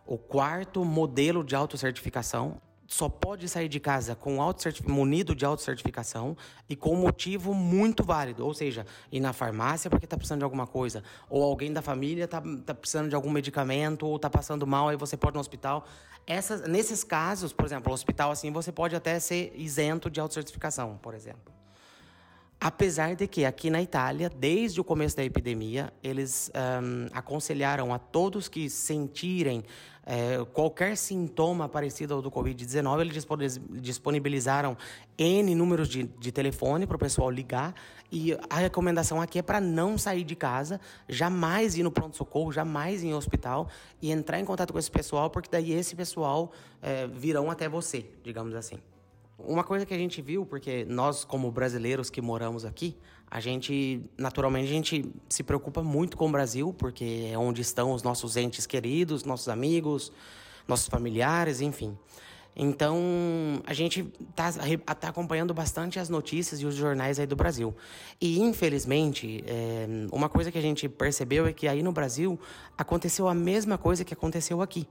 o 0.08 0.18
quarto 0.18 0.84
modelo 0.84 1.44
de 1.44 1.56
autocertificação 1.56 2.60
só 2.92 3.08
pode 3.08 3.48
sair 3.48 3.70
de 3.70 3.80
casa 3.80 4.16
com 4.16 4.38
munido 4.86 5.34
de 5.34 5.46
autocertificação 5.46 6.36
e 6.68 6.76
com 6.76 6.94
motivo 6.94 7.54
muito 7.54 8.04
válido, 8.04 8.46
ou 8.46 8.54
seja, 8.54 8.86
ir 9.10 9.22
na 9.22 9.32
farmácia 9.32 9.90
porque 9.90 10.06
está 10.06 10.18
precisando 10.18 10.40
de 10.40 10.44
alguma 10.44 10.68
coisa, 10.68 11.02
ou 11.30 11.42
alguém 11.42 11.72
da 11.72 11.82
família 11.82 12.26
está 12.26 12.44
tá 12.66 12.74
precisando 12.74 13.08
de 13.08 13.16
algum 13.16 13.32
medicamento, 13.32 14.06
ou 14.06 14.18
está 14.18 14.30
passando 14.30 14.68
mal, 14.68 14.90
aí 14.90 14.98
você 14.98 15.16
pode 15.16 15.36
ir 15.36 15.38
no 15.38 15.40
hospital. 15.40 15.88
Essas, 16.28 16.68
nesses 16.68 17.02
casos, 17.02 17.54
por 17.54 17.66
exemplo, 17.66 17.94
hospital 17.94 18.30
assim, 18.30 18.52
você 18.52 18.74
pode 18.74 18.94
até 18.94 19.18
ser 19.22 19.54
isento 19.56 20.10
de 20.10 20.20
autocertificação, 20.20 21.00
por 21.02 21.14
exemplo. 21.14 21.54
Apesar 22.64 23.16
de 23.16 23.26
que 23.26 23.44
aqui 23.44 23.72
na 23.72 23.82
Itália, 23.82 24.30
desde 24.30 24.80
o 24.80 24.84
começo 24.84 25.18
da 25.18 25.24
epidemia, 25.24 25.92
eles 26.04 26.52
um, 26.54 27.08
aconselharam 27.12 27.92
a 27.92 27.98
todos 27.98 28.48
que 28.48 28.70
sentirem 28.70 29.64
É, 30.04 30.44
qualquer 30.52 30.98
sintoma 30.98 31.70
parecido 31.70 32.16
ao 32.16 32.22
do 32.24 32.32
Covid-19, 32.32 33.02
eles 33.02 33.28
disponibilizaram 33.70 34.76
N 35.16 35.54
números 35.54 35.88
de, 35.88 36.04
de 36.04 36.32
telefone 36.32 36.88
para 36.88 36.96
o 36.96 37.00
pessoal 37.00 37.30
ligar. 37.30 37.76
E 38.12 38.36
a 38.50 38.56
recomendação 38.56 39.22
aqui 39.22 39.38
é 39.38 39.44
para 39.44 39.62
não 39.62 40.00
sair 40.00 40.24
de 40.24 40.36
casa, 40.36 40.82
jamais 41.08 41.78
ir 41.78 41.84
no 41.84 41.92
pronto-socorro, 41.92 42.52
jamais 42.52 43.04
ir 43.04 43.10
em 43.10 43.14
hospital 43.14 43.70
e 44.02 44.12
entrar 44.12 44.40
em 44.40 44.44
contato 44.44 44.74
com 44.74 44.80
esse 44.80 44.90
pessoal, 44.90 45.30
porque 45.30 45.50
daí 45.52 45.72
esse 45.72 45.96
pessoal 45.96 46.52
é, 46.82 47.06
virão 47.08 47.52
até 47.52 47.70
você, 47.70 48.04
digamos 48.24 48.56
assim. 48.56 48.80
Uma 49.38 49.64
coisa 49.64 49.86
que 49.86 49.94
a 49.94 49.98
gente 49.98 50.22
viu, 50.22 50.46
porque 50.46 50.86
nós, 50.86 51.24
como 51.24 51.52
brasileiros 51.52 52.10
que 52.10 52.22
moramos 52.22 52.64
aqui, 52.64 52.96
a 53.30 53.40
gente, 53.40 54.04
naturalmente, 54.18 54.66
a 54.66 54.74
gente 54.74 55.12
se 55.30 55.42
preocupa 55.42 55.82
muito 55.82 56.18
com 56.18 56.28
o 56.28 56.32
Brasil, 56.32 56.74
porque 56.78 57.30
é 57.32 57.38
onde 57.38 57.62
estão 57.62 57.94
os 57.94 58.04
nossos 58.04 58.38
entes 58.38 58.68
queridos, 58.68 59.24
nossos 59.24 59.48
amigos, 59.48 60.12
nossos 60.68 60.88
familiares, 60.88 61.62
enfim. 61.62 61.98
Então, 62.56 63.00
a 63.66 63.74
gente 63.74 64.12
está 64.30 64.52
tá 64.96 65.08
acompanhando 65.08 65.54
bastante 65.54 65.98
as 65.98 66.10
notícias 66.10 66.60
e 66.60 66.66
os 66.66 66.76
jornais 66.76 67.18
aí 67.20 67.26
do 67.26 67.36
Brasil. 67.36 67.74
E, 68.20 68.40
infelizmente, 68.42 69.44
é, 69.48 69.88
uma 70.12 70.28
coisa 70.28 70.52
que 70.52 70.58
a 70.58 70.62
gente 70.62 70.90
percebeu 70.90 71.48
é 71.48 71.54
que 71.54 71.68
aí 71.68 71.82
no 71.82 71.94
Brasil 71.94 72.38
aconteceu 72.78 73.30
a 73.30 73.34
mesma 73.34 73.78
coisa 73.78 74.04
que 74.04 74.14
aconteceu 74.14 74.62
aqui 74.62 74.86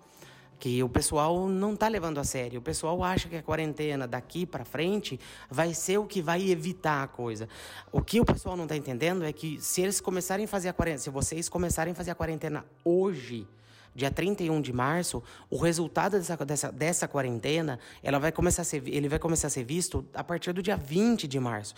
que 0.61 0.83
o 0.83 0.89
pessoal 0.91 1.49
não 1.49 1.73
está 1.73 1.89
levando 1.89 2.19
a 2.19 2.25
sério. 2.25 2.61
O 2.61 2.63
pessoal 2.63 3.03
acha 3.03 3.31
que 3.31 3.37
a 3.37 3.43
quarentena 3.43 4.07
daqui 4.07 4.45
para 4.45 4.63
frente 4.63 5.19
vai 5.51 5.73
ser 5.73 5.97
o 5.97 6.05
que 6.05 6.21
vai 6.21 6.51
evitar 6.51 7.03
a 7.03 7.09
coisa. 7.09 7.49
O 7.91 8.03
que 8.03 8.21
o 8.21 8.25
pessoal 8.27 8.57
não 8.57 8.65
está 8.65 8.77
entendendo 8.77 9.25
é 9.25 9.33
que 9.33 9.59
se 9.59 9.81
eles 9.81 10.03
começarem 10.03 10.45
a 10.45 10.49
fazer 10.49 10.69
a 10.69 10.73
quarentena, 10.75 11.03
se 11.03 11.09
vocês 11.09 11.49
começarem 11.49 11.93
a 11.93 11.95
fazer 11.95 12.11
a 12.11 12.15
quarentena 12.15 12.65
hoje, 12.85 13.49
dia 13.95 14.11
31 14.11 14.61
de 14.61 14.71
março, 14.71 15.23
o 15.49 15.57
resultado 15.57 16.19
dessa, 16.19 16.37
dessa, 16.37 16.71
dessa 16.71 17.09
quarentena, 17.09 17.79
ela 18.03 18.19
vai 18.19 18.31
começar 18.31 18.61
a 18.61 18.65
ser, 18.65 18.87
ele 18.87 19.09
vai 19.09 19.19
começar 19.19 19.47
a 19.47 19.51
ser 19.51 19.65
visto 19.65 20.07
a 20.13 20.23
partir 20.23 20.53
do 20.53 20.63
dia 20.63 20.77
20 20.77 21.27
de 21.27 21.41
março. 21.41 21.75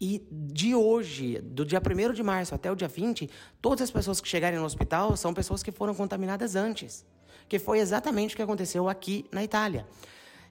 E 0.00 0.26
de 0.30 0.74
hoje, 0.74 1.40
do 1.40 1.64
dia 1.64 1.80
1 1.80 2.12
de 2.12 2.24
março 2.24 2.54
até 2.56 2.70
o 2.72 2.74
dia 2.74 2.88
20, 2.88 3.30
todas 3.62 3.82
as 3.82 3.90
pessoas 3.90 4.20
que 4.20 4.28
chegarem 4.28 4.58
no 4.58 4.64
hospital 4.64 5.16
são 5.16 5.32
pessoas 5.32 5.62
que 5.62 5.70
foram 5.70 5.94
contaminadas 5.94 6.56
antes 6.56 7.06
que 7.48 7.58
foi 7.58 7.78
exatamente 7.78 8.34
o 8.34 8.36
que 8.36 8.42
aconteceu 8.42 8.88
aqui 8.88 9.26
na 9.32 9.42
Itália. 9.42 9.86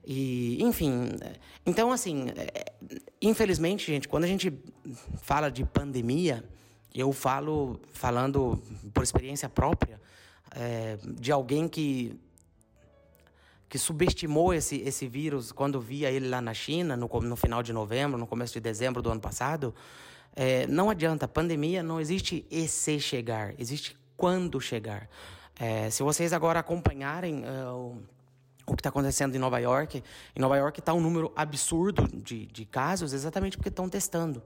E, 0.05 0.61
enfim, 0.61 1.09
então 1.65 1.91
assim, 1.91 2.27
é, 2.35 2.73
infelizmente, 3.21 3.87
gente, 3.87 4.07
quando 4.07 4.23
a 4.23 4.27
gente 4.27 4.53
fala 5.17 5.49
de 5.49 5.65
pandemia, 5.65 6.43
eu 6.93 7.11
falo, 7.11 7.79
falando 7.91 8.61
por 8.93 9.03
experiência 9.03 9.49
própria, 9.49 9.99
é, 10.55 10.97
de 11.19 11.31
alguém 11.31 11.67
que 11.67 12.19
que 13.67 13.79
subestimou 13.79 14.53
esse, 14.53 14.77
esse 14.81 15.07
vírus 15.07 15.51
quando 15.51 15.81
via 15.81 16.09
ele 16.09 16.29
lá 16.29 16.39
na 16.39 16.53
China, 16.53 16.95
no, 16.95 17.07
no 17.07 17.35
final 17.35 17.61
de 17.61 17.73
novembro, 17.73 18.17
no 18.17 18.27
começo 18.27 18.53
de 18.53 18.61
dezembro 18.61 19.01
do 19.01 19.09
ano 19.09 19.19
passado. 19.19 19.75
É, 20.33 20.67
não 20.67 20.89
adianta, 20.89 21.27
pandemia 21.27 21.81
não 21.81 21.99
existe 21.99 22.45
e 22.49 22.67
se 22.67 22.99
chegar, 22.99 23.53
existe 23.59 23.97
quando 24.15 24.61
chegar. 24.61 25.09
É, 25.59 25.89
se 25.89 26.03
vocês 26.03 26.33
agora 26.33 26.59
acompanharem 26.59 27.43
uh, 27.43 27.73
o, 27.73 27.97
o 28.67 28.75
que 28.75 28.81
está 28.81 28.89
acontecendo 28.89 29.35
em 29.35 29.39
Nova 29.39 29.59
York, 29.59 30.03
em 30.35 30.39
Nova 30.39 30.57
York 30.57 30.79
está 30.79 30.93
um 30.93 30.99
número 30.99 31.31
absurdo 31.35 32.07
de, 32.13 32.45
de 32.47 32.65
casos 32.65 33.13
exatamente 33.13 33.57
porque 33.57 33.69
estão 33.69 33.87
testando. 33.87 34.43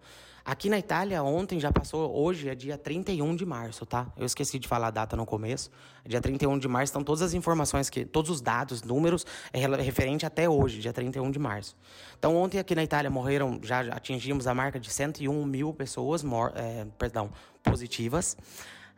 Aqui 0.50 0.70
na 0.70 0.80
Itália, 0.80 1.22
ontem 1.22 1.60
já 1.60 1.72
passou, 1.72 2.12
hoje 2.16 2.50
é 2.50 2.56
dia 2.56 2.78
31 2.78 3.36
de 3.36 3.46
março, 3.46 3.86
tá? 3.86 4.08
Eu 4.18 4.26
esqueci 4.26 4.58
de 4.58 4.68
falar 4.68 4.88
a 4.88 4.92
data 4.92 5.16
no 5.16 5.26
começo. 5.26 5.70
É 6.04 6.10
dia 6.10 6.22
31 6.22 6.58
de 6.58 6.68
março, 6.68 6.86
estão 6.86 7.04
todas 7.04 7.22
as 7.22 7.34
informações, 7.34 7.90
que 7.90 8.04
todos 8.06 8.32
os 8.32 8.42
dados, 8.42 8.82
números, 8.82 9.26
é 9.54 9.60
referente 9.60 10.26
até 10.26 10.50
hoje, 10.50 10.80
dia 10.80 10.94
31 10.94 11.30
de 11.30 11.38
março. 11.38 11.76
Então, 12.18 12.36
ontem 12.36 12.58
aqui 12.58 12.74
na 12.74 12.84
Itália 12.84 13.12
morreram, 13.12 13.60
já 13.62 13.82
atingimos 13.94 14.48
a 14.48 14.54
marca 14.56 14.80
de 14.80 14.90
101 14.90 15.46
mil 15.46 15.74
pessoas, 15.74 16.24
mor 16.24 16.52
é, 16.56 16.86
perdão, 16.98 17.30
positivas. 17.62 18.36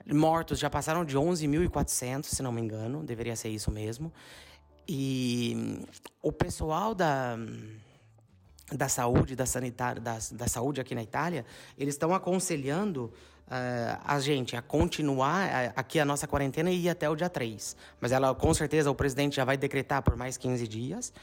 Mortos 0.06 0.60
já 0.60 0.70
passaram 0.70 1.06
de 1.06 1.18
11.400, 1.18 2.26
se 2.26 2.42
não 2.42 2.52
me 2.52 2.62
engano, 2.62 3.04
deveria 3.04 3.36
ser 3.36 3.50
isso 3.50 3.72
mesmo. 3.72 4.12
E 4.88 5.86
o 6.22 6.32
pessoal 6.32 6.94
da, 6.94 7.38
da 8.72 8.90
saúde, 8.90 9.36
da 9.36 9.46
sanitária, 9.46 10.02
da, 10.02 10.18
da 10.32 10.48
saúde 10.48 10.82
aqui 10.82 10.96
na 10.96 11.04
Itália, 11.04 11.46
eles 11.78 11.94
estão 11.94 12.14
aconselhando 12.14 13.06
uh, 13.48 14.02
a 14.04 14.20
gente 14.20 14.56
a 14.56 14.62
continuar 14.62 15.48
uh, 15.48 15.74
aqui 15.76 16.00
a 16.00 16.06
nossa 16.06 16.28
quarentena 16.28 16.72
e 16.72 16.86
ir 16.86 16.90
até 16.90 17.10
o 17.10 17.16
dia 17.16 17.30
3. 17.30 17.76
Mas 18.00 18.12
ela, 18.12 18.34
com 18.34 18.54
certeza, 18.54 18.90
o 18.90 18.96
presidente 18.96 19.36
já 19.36 19.46
vai 19.46 19.58
decretar 19.58 20.02
por 20.02 20.16
mais 20.16 20.38
15 20.38 20.68
dias. 20.68 21.14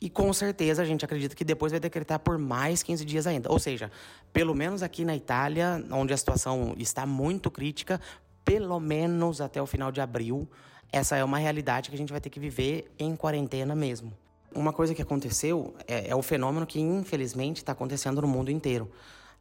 E 0.00 0.10
com 0.10 0.32
certeza 0.32 0.82
a 0.82 0.84
gente 0.84 1.04
acredita 1.04 1.34
que 1.34 1.44
depois 1.44 1.72
vai 1.72 1.80
decretar 1.80 2.18
por 2.18 2.36
mais 2.36 2.82
15 2.82 3.04
dias 3.04 3.26
ainda. 3.26 3.50
Ou 3.50 3.58
seja, 3.58 3.90
pelo 4.32 4.54
menos 4.54 4.82
aqui 4.82 5.04
na 5.04 5.14
Itália, 5.14 5.82
onde 5.90 6.12
a 6.12 6.16
situação 6.16 6.74
está 6.76 7.06
muito 7.06 7.50
crítica, 7.50 8.00
pelo 8.44 8.78
menos 8.78 9.40
até 9.40 9.60
o 9.60 9.66
final 9.66 9.90
de 9.90 10.00
abril, 10.00 10.48
essa 10.92 11.16
é 11.16 11.24
uma 11.24 11.38
realidade 11.38 11.88
que 11.88 11.94
a 11.94 11.98
gente 11.98 12.12
vai 12.12 12.20
ter 12.20 12.30
que 12.30 12.38
viver 12.38 12.92
em 12.98 13.16
quarentena 13.16 13.74
mesmo. 13.74 14.12
Uma 14.54 14.72
coisa 14.72 14.94
que 14.94 15.02
aconteceu 15.02 15.74
é, 15.88 16.10
é 16.10 16.14
o 16.14 16.22
fenômeno 16.22 16.66
que 16.66 16.78
infelizmente 16.78 17.56
está 17.56 17.72
acontecendo 17.72 18.20
no 18.20 18.28
mundo 18.28 18.50
inteiro. 18.50 18.88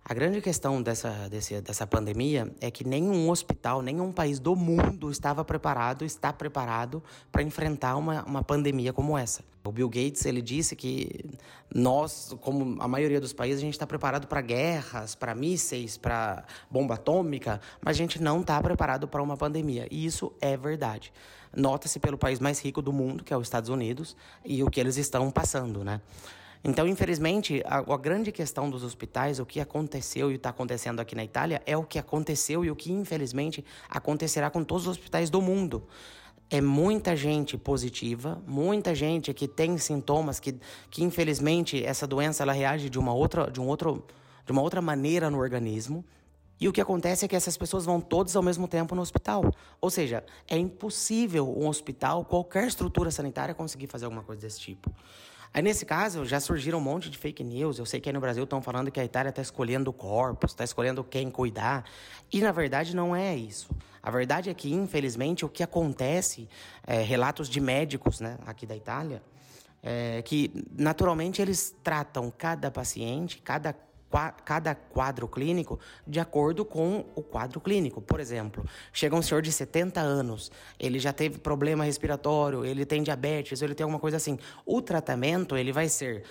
A 0.05 0.13
grande 0.13 0.41
questão 0.41 0.81
dessa, 0.81 1.29
desse, 1.29 1.62
dessa 1.62 1.88
pandemia 1.88 2.53
é 2.60 2.69
que 2.69 2.86
nenhum 2.86 3.29
hospital, 3.29 3.81
nenhum 3.81 4.12
país 4.12 4.38
do 4.38 4.53
mundo 4.53 5.10
estava 5.10 5.45
preparado, 5.45 6.03
está 6.03 6.33
preparado 6.33 7.01
para 7.31 7.41
enfrentar 7.41 7.95
uma, 7.95 8.22
uma 8.25 8.43
pandemia 8.43 8.91
como 8.91 9.17
essa. 9.17 9.45
O 9.63 9.72
Bill 9.72 9.88
Gates 9.88 10.25
ele 10.25 10.41
disse 10.41 10.75
que 10.75 11.24
nós, 11.74 12.36
como 12.41 12.81
a 12.81 12.88
maioria 12.88 13.22
dos 13.22 13.31
países, 13.31 13.60
a 13.60 13.62
gente 13.62 13.75
está 13.75 13.88
preparado 13.88 14.27
para 14.27 14.41
guerras, 14.41 15.15
para 15.15 15.33
mísseis, 15.33 15.95
para 15.95 16.43
bomba 16.69 16.95
atômica, 16.95 17.62
mas 17.81 17.95
a 17.95 17.98
gente 17.98 18.22
não 18.22 18.41
está 18.41 18.62
preparado 18.62 19.07
para 19.07 19.24
uma 19.24 19.38
pandemia. 19.38 19.88
E 19.89 20.05
isso 20.05 20.33
é 20.41 20.57
verdade. 20.57 21.13
Nota-se 21.55 21.98
pelo 21.98 22.17
país 22.17 22.41
mais 22.41 22.60
rico 22.60 22.81
do 22.81 22.91
mundo, 22.91 23.24
que 23.24 23.33
é 23.33 23.38
os 23.38 23.48
Estados 23.48 23.69
Unidos, 23.69 24.17
e 24.43 24.62
o 24.63 24.69
que 24.69 24.81
eles 24.81 24.98
estão 24.98 25.31
passando, 25.31 25.81
né? 25.81 26.01
Então, 26.63 26.88
infelizmente, 26.88 27.62
a, 27.65 27.79
a, 27.79 27.98
grande 27.98 28.32
questão 28.32 28.70
dos 28.70 28.84
hospitais, 28.84 29.38
o 29.38 29.46
que 29.46 29.60
aconteceu 29.60 30.32
e 30.32 30.36
está 30.36 30.50
acontecendo 30.50 31.01
aqui 31.01 31.13
na 31.13 31.24
Itália, 31.24 31.62
é 31.65 31.75
o 31.75 31.84
que 31.84 32.00
aconteceu 32.00 32.63
e 32.63 32.72
o 32.72 32.75
que, 32.75 32.89
infelizmente, 32.89 33.65
acontecerá 33.89 34.50
com 34.50 34.63
todos 34.63 34.84
os 34.88 34.91
hospitais 34.91 35.29
do 35.29 35.41
mundo. 35.41 35.86
É 36.50 36.62
muita 36.62 37.17
gente 37.17 37.58
positiva, 37.58 38.41
muita 38.48 38.96
gente 38.96 39.34
que 39.34 39.46
tem 39.46 39.77
sintomas 39.77 40.39
que, 40.39 40.58
que 40.89 41.03
infelizmente, 41.03 41.84
essa 41.84 42.08
doença 42.08 42.43
ela 42.43 42.53
reage 42.53 42.89
de 42.89 42.98
uma 42.98 43.13
outra, 43.13 43.51
de 43.51 43.60
um 43.60 43.67
outro, 43.67 44.05
de 44.46 44.51
uma 44.53 44.62
outra 44.62 44.82
maneira 44.82 45.29
no 45.29 45.39
organismo. 45.39 46.05
E 46.62 46.67
o 46.70 46.72
que 46.72 46.79
acontece 46.79 47.25
é 47.25 47.27
que 47.27 47.36
essas 47.36 47.58
pessoas 47.58 47.84
vão 47.84 48.00
todas 48.00 48.38
ao 48.38 48.43
mesmo 48.43 48.70
tempo 48.70 48.96
no 48.96 49.01
hospital. 49.01 49.51
Ou 49.82 49.89
seja, 49.89 50.24
é 50.48 50.58
impossível 50.58 51.46
um 51.58 51.67
hospital, 51.67 52.24
qualquer 52.24 52.67
estrutura 52.67 53.12
sanitária, 53.12 53.53
conseguir 53.53 53.88
fazer 53.88 54.05
alguma 54.05 54.24
coisa 54.24 54.43
desse 54.43 54.62
tipo. 54.62 54.89
Aí, 55.53 55.62
nesse 55.62 55.86
caso, 55.86 56.25
já 56.25 56.39
surgiram 56.39 56.79
um 56.79 56.81
monte 56.81 57.12
de 57.12 57.17
fake 57.17 57.43
news. 57.43 57.77
Eu 57.77 57.86
sei 57.86 58.01
que 58.01 58.10
aí 58.10 58.13
no 58.13 58.19
Brasil 58.19 58.43
estão 58.43 58.60
falando 58.60 58.89
que 58.89 59.00
a 59.00 59.05
Itália 59.05 59.29
está 59.29 59.41
escolhendo 59.41 59.93
corpos, 59.93 60.51
está 60.51 60.63
escolhendo 60.63 61.03
quem 61.03 61.29
cuidar. 61.29 61.86
E, 62.31 62.41
na 62.41 62.51
verdade, 62.51 62.95
não 62.95 63.15
é 63.15 63.36
isso. 63.36 63.69
A 64.01 64.10
verdade 64.10 64.50
é 64.50 64.53
que, 64.53 64.74
infelizmente, 64.74 65.45
o 65.45 65.50
que 65.50 65.62
acontece, 65.62 66.50
é, 66.88 67.01
relatos 67.01 67.48
de 67.48 67.60
médicos 67.60 68.19
né, 68.19 68.39
aqui 68.48 68.65
da 68.65 68.75
Itália, 68.75 69.22
é 69.83 70.24
que, 70.24 70.51
naturalmente, 70.75 71.39
eles 71.39 71.75
tratam 71.83 72.33
cada 72.36 72.72
paciente, 72.72 73.39
cada 73.39 73.75
cada 74.46 74.75
quadro 74.75 75.27
clínico 75.27 75.79
de 76.05 76.20
acordo 76.20 76.63
com 76.63 77.05
o 77.15 77.22
quadro 77.22 77.60
clínico. 77.60 78.01
Por 78.01 78.20
exemplo, 78.20 78.65
chega 78.91 79.15
um 79.15 79.22
senhor 79.22 79.41
de 79.41 79.51
70 79.51 80.00
anos, 80.00 80.51
ele 80.79 81.00
já 81.00 81.12
teve 81.12 81.39
problema 81.39 81.84
respiratório, 81.84 82.65
ele 82.65 82.86
tem 82.86 83.01
diabetes, 83.01 83.62
ele 83.62 83.74
tem 83.74 83.84
alguma 83.84 84.00
coisa 84.00 84.17
assim. 84.17 84.38
O 84.65 84.82
tratamento 84.82 85.58
ele 85.58 85.72
vai 85.72 85.89
ser 85.89 86.24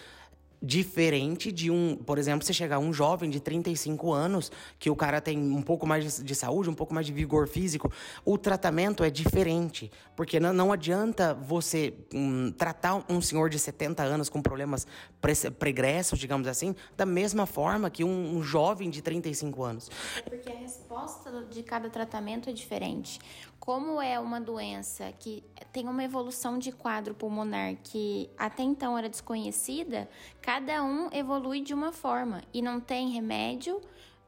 Diferente 0.62 1.50
de 1.50 1.71
um, 1.71 1.97
por 1.97 2.19
exemplo, 2.19 2.47
você 2.47 2.52
chegar 2.52 2.78
um 2.78 2.92
jovem 2.92 3.28
de 3.28 3.40
35 3.40 4.12
anos, 4.12 4.52
que 4.78 4.88
o 4.88 4.95
cara 4.95 5.21
tem 5.21 5.37
um 5.37 5.61
pouco 5.61 5.87
mais 5.87 6.23
de 6.23 6.35
saúde, 6.35 6.71
um 6.71 6.75
pouco 6.75 6.95
mais 6.95 7.04
de 7.04 7.12
vigor 7.12 7.49
físico, 7.49 7.90
o 8.25 8.38
tratamento 8.38 9.02
é 9.02 9.11
diferente. 9.11 9.90
Porque 10.14 10.38
não, 10.38 10.52
não 10.52 10.73
adianta 10.73 11.35
você 11.35 11.95
um, 12.14 12.52
tratar 12.52 13.04
um 13.09 13.21
senhor 13.21 13.50
de 13.50 13.59
70 13.59 14.02
anos 14.04 14.28
com 14.28 14.40
problemas 14.40 14.87
pre 15.21 15.33
pregressos, 15.59 16.19
digamos 16.19 16.47
assim, 16.47 16.76
da 16.97 17.04
mesma 17.04 17.47
forma 17.47 17.90
que 17.90 18.04
um, 18.04 18.37
um 18.37 18.42
jovem 18.42 18.88
de 18.88 19.02
35 19.02 19.64
anos. 19.64 19.90
Porque 20.25 20.50
a 20.50 20.57
resposta 20.57 21.45
de 21.50 21.62
cada 21.62 21.90
tratamento 21.90 22.49
é 22.49 22.52
diferente 22.52 23.19
como 23.62 24.02
é 24.02 24.19
uma 24.19 24.40
doença 24.40 25.12
que 25.21 25.45
tem 25.73 25.88
uma 25.88 26.02
evolução 26.02 26.59
de 26.59 26.73
quadro 26.73 27.14
pulmonar 27.14 27.76
que 27.85 28.28
até 28.37 28.64
então 28.64 28.99
era 28.99 29.09
desconhecida, 29.09 30.11
cada 30.40 30.51
um 30.82 31.09
evolui 31.12 31.61
de 31.61 31.73
uma 31.73 31.92
forma 31.92 32.42
e 32.52 32.61
não 32.61 32.78
tem 32.78 33.11
remédio 33.11 33.80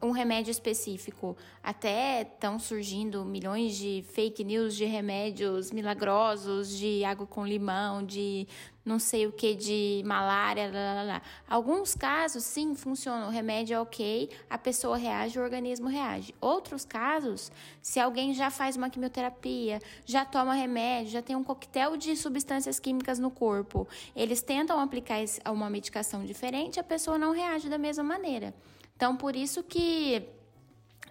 um 0.05 0.11
remédio 0.11 0.51
específico. 0.51 1.37
Até 1.63 2.23
estão 2.23 2.59
surgindo 2.59 3.25
milhões 3.25 3.77
de 3.77 4.05
fake 4.13 4.45
news 4.45 4.77
de 4.77 4.85
remédios 4.85 5.71
milagrosos, 5.71 6.77
de 6.77 7.05
água 7.05 7.27
com 7.27 7.47
limão, 7.47 8.05
de 8.05 8.47
não 8.85 8.99
sei 8.99 9.27
o 9.27 9.33
que, 9.33 9.55
de 9.55 10.03
malária, 10.05 10.71
lá, 10.71 10.95
lá, 10.95 11.03
lá. 11.03 11.23
Alguns 11.49 11.95
casos, 11.95 12.45
sim, 12.45 12.75
funciona. 12.75 13.27
O 13.27 13.31
remédio 13.31 13.75
é 13.75 13.81
ok, 13.81 14.29
a 14.49 14.59
pessoa 14.59 14.99
reage, 14.99 15.39
o 15.39 15.43
organismo 15.43 15.89
reage. 15.89 16.35
Outros 16.39 16.85
casos, 16.85 17.51
se 17.81 17.99
alguém 17.99 18.35
já 18.35 18.51
faz 18.51 18.77
uma 18.77 18.91
quimioterapia, 18.91 19.81
já 20.05 20.25
toma 20.25 20.53
remédio, 20.53 21.13
já 21.13 21.23
tem 21.23 21.35
um 21.35 21.43
coquetel 21.43 21.97
de 21.97 22.15
substâncias 22.15 22.79
químicas 22.79 23.19
no 23.19 23.31
corpo, 23.31 23.89
eles 24.15 24.43
tentam 24.43 24.79
aplicar 24.79 25.15
uma 25.51 25.71
medicação 25.71 26.25
diferente, 26.25 26.79
a 26.79 26.85
pessoa 26.85 27.17
não 27.17 27.33
reage 27.33 27.71
da 27.71 27.79
mesma 27.79 28.05
maneira. 28.05 28.53
Então, 28.97 29.17
por 29.17 29.35
isso 29.35 29.63
que 29.63 30.29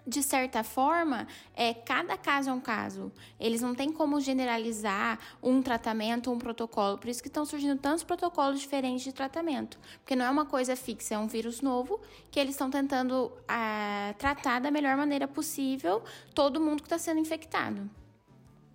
de 0.06 0.22
certa 0.22 0.62
forma, 0.62 1.26
é, 1.54 1.72
cada 1.72 2.16
caso 2.16 2.50
é 2.50 2.52
um 2.52 2.60
caso. 2.60 3.10
Eles 3.40 3.62
não 3.62 3.74
têm 3.74 3.90
como 3.90 4.20
generalizar 4.20 5.18
um 5.42 5.62
tratamento, 5.62 6.30
um 6.30 6.38
protocolo. 6.38 6.98
Por 6.98 7.08
isso 7.08 7.22
que 7.22 7.28
estão 7.28 7.44
surgindo 7.46 7.78
tantos 7.78 8.04
protocolos 8.04 8.60
diferentes 8.60 9.02
de 9.02 9.12
tratamento. 9.12 9.78
Porque 10.00 10.14
não 10.14 10.24
é 10.26 10.30
uma 10.30 10.44
coisa 10.44 10.76
fixa, 10.76 11.14
é 11.14 11.18
um 11.18 11.26
vírus 11.26 11.62
novo 11.62 12.00
que 12.30 12.38
eles 12.38 12.52
estão 12.52 12.70
tentando 12.70 13.32
ah, 13.48 14.14
tratar 14.18 14.60
da 14.60 14.70
melhor 14.70 14.96
maneira 14.96 15.26
possível 15.26 16.02
todo 16.34 16.60
mundo 16.60 16.82
que 16.82 16.86
está 16.86 16.98
sendo 16.98 17.20
infectado. 17.20 17.88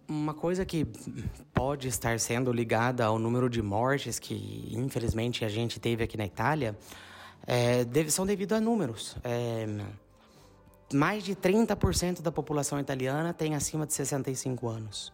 Uma 0.08 0.34
coisa 0.34 0.66
que 0.66 0.88
pode 1.54 1.88
estar 1.88 2.20
sendo 2.20 2.52
ligada 2.52 3.06
ao 3.06 3.20
número 3.20 3.48
de 3.48 3.62
mortes 3.62 4.18
que, 4.18 4.68
infelizmente, 4.72 5.46
a 5.46 5.50
gente 5.50 5.80
teve 5.80 6.04
aqui 6.04 6.18
na 6.18 6.26
Itália 6.26 6.76
é, 7.52 7.84
deve, 7.84 8.12
são 8.12 8.28
devido 8.28 8.54
a 8.54 8.62
números. 8.62 9.18
É, 9.24 9.66
mais 10.94 11.24
de 11.24 11.36
30% 11.36 12.22
da 12.22 12.32
população 12.32 12.80
italiana 12.80 13.34
tem 13.34 13.56
acima 13.56 13.88
de 13.88 13.94
65 13.96 14.68
anos. 14.68 15.12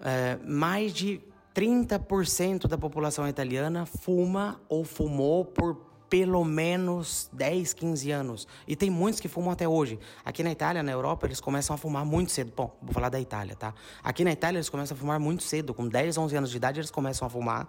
É, 0.00 0.38
mais 0.42 0.94
de 0.94 1.20
30% 1.54 2.66
da 2.66 2.78
população 2.78 3.28
italiana 3.28 3.84
fuma 3.84 4.58
ou 4.70 4.84
fumou 4.84 5.44
por 5.44 5.84
pelo 6.08 6.42
menos 6.46 7.28
10, 7.34 7.74
15 7.74 8.10
anos. 8.10 8.48
E 8.66 8.74
tem 8.74 8.88
muitos 8.88 9.20
que 9.20 9.28
fumam 9.28 9.50
até 9.50 9.68
hoje. 9.68 9.98
Aqui 10.24 10.42
na 10.42 10.52
Itália, 10.52 10.82
na 10.82 10.92
Europa, 10.92 11.26
eles 11.26 11.40
começam 11.42 11.74
a 11.74 11.76
fumar 11.76 12.06
muito 12.06 12.32
cedo. 12.32 12.52
Bom, 12.56 12.74
vou 12.80 12.94
falar 12.94 13.10
da 13.10 13.20
Itália, 13.20 13.54
tá? 13.54 13.74
Aqui 14.02 14.24
na 14.24 14.32
Itália, 14.32 14.56
eles 14.56 14.70
começam 14.70 14.96
a 14.96 14.98
fumar 14.98 15.20
muito 15.20 15.42
cedo. 15.42 15.74
Com 15.74 15.86
10, 15.86 16.16
11 16.16 16.36
anos 16.36 16.50
de 16.50 16.56
idade, 16.56 16.80
eles 16.80 16.90
começam 16.90 17.26
a 17.26 17.28
fumar. 17.28 17.68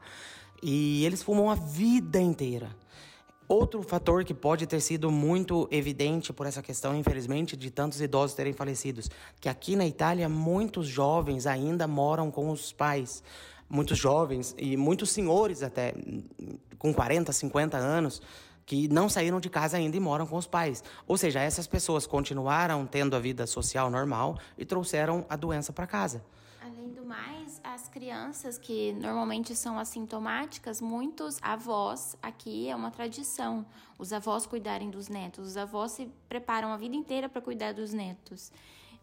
E 0.64 1.04
eles 1.04 1.22
fumam 1.22 1.50
a 1.50 1.56
vida 1.56 2.22
inteira. 2.22 2.70
Outro 3.48 3.82
fator 3.82 4.26
que 4.26 4.34
pode 4.34 4.68
ter 4.68 4.82
sido 4.82 5.10
muito 5.10 5.70
evidente 5.72 6.34
por 6.34 6.46
essa 6.46 6.62
questão, 6.62 6.94
infelizmente, 6.94 7.56
de 7.56 7.72
tantos 7.72 8.02
idosos 8.02 8.36
terem 8.36 8.52
falecidos, 8.52 9.10
que 9.40 9.48
aqui 9.48 9.74
na 9.76 9.88
Itália 9.88 10.28
muitos 10.28 10.86
jovens 10.86 11.48
ainda 11.48 11.88
moram 11.88 12.30
com 12.30 12.50
os 12.50 12.74
pais. 12.74 13.24
Muitos 13.70 13.98
jovens 13.98 14.54
e 14.58 14.76
muitos 14.76 15.12
senhores 15.12 15.64
até 15.64 15.94
com 16.78 16.94
40, 16.94 17.32
50 17.32 17.78
anos 17.78 18.22
que 18.66 18.90
não 18.90 19.08
saíram 19.08 19.40
de 19.40 19.50
casa 19.50 19.78
ainda 19.78 19.96
e 19.96 20.00
moram 20.00 20.28
com 20.28 20.36
os 20.36 20.46
pais. 20.46 20.84
Ou 21.08 21.18
seja, 21.18 21.40
essas 21.40 21.66
pessoas 21.66 22.06
continuaram 22.06 22.86
tendo 22.86 23.16
a 23.16 23.20
vida 23.20 23.48
social 23.48 23.90
normal 23.90 24.38
e 24.58 24.66
trouxeram 24.66 25.26
a 25.30 25.38
doença 25.38 25.72
para 25.72 25.88
casa. 25.88 26.22
Além 26.68 26.90
do 26.90 27.06
mais, 27.06 27.62
as 27.64 27.88
crianças 27.88 28.58
que 28.58 28.92
normalmente 28.92 29.56
são 29.56 29.80
assintomáticas, 29.80 30.82
muitos 30.82 31.40
avós, 31.42 32.18
aqui 32.22 32.68
é 32.68 32.76
uma 32.76 32.92
tradição, 32.92 33.66
os 33.98 34.12
avós 34.12 34.46
cuidarem 34.46 34.90
dos 34.90 35.08
netos. 35.08 35.48
Os 35.48 35.56
avós 35.56 35.94
se 35.94 36.12
preparam 36.28 36.74
a 36.74 36.76
vida 36.76 36.94
inteira 36.94 37.30
para 37.30 37.42
cuidar 37.42 37.74
dos 37.74 37.94
netos. 37.94 38.52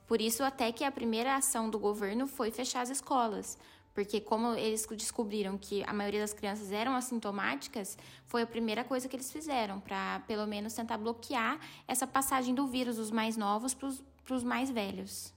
Por 0.06 0.20
isso, 0.20 0.42
até 0.42 0.70
que 0.72 0.84
a 0.84 0.92
primeira 0.92 1.36
ação 1.36 1.70
do 1.70 1.78
governo 1.78 2.26
foi 2.26 2.50
fechar 2.50 2.82
as 2.82 2.90
escolas. 2.90 3.56
Porque, 3.94 4.20
como 4.20 4.52
eles 4.52 4.86
descobriram 4.86 5.56
que 5.56 5.82
a 5.84 5.92
maioria 5.94 6.20
das 6.20 6.34
crianças 6.34 6.70
eram 6.70 6.94
assintomáticas, 6.94 7.96
foi 8.26 8.42
a 8.42 8.46
primeira 8.46 8.84
coisa 8.84 9.08
que 9.08 9.16
eles 9.16 9.32
fizeram, 9.32 9.80
para 9.80 10.20
pelo 10.26 10.46
menos 10.46 10.74
tentar 10.74 10.98
bloquear 10.98 11.58
essa 11.88 12.06
passagem 12.06 12.54
do 12.54 12.66
vírus 12.66 12.96
dos 12.96 13.10
mais 13.10 13.38
novos 13.38 13.72
para 13.72 14.34
os 14.34 14.44
mais 14.44 14.70
velhos. 14.70 15.33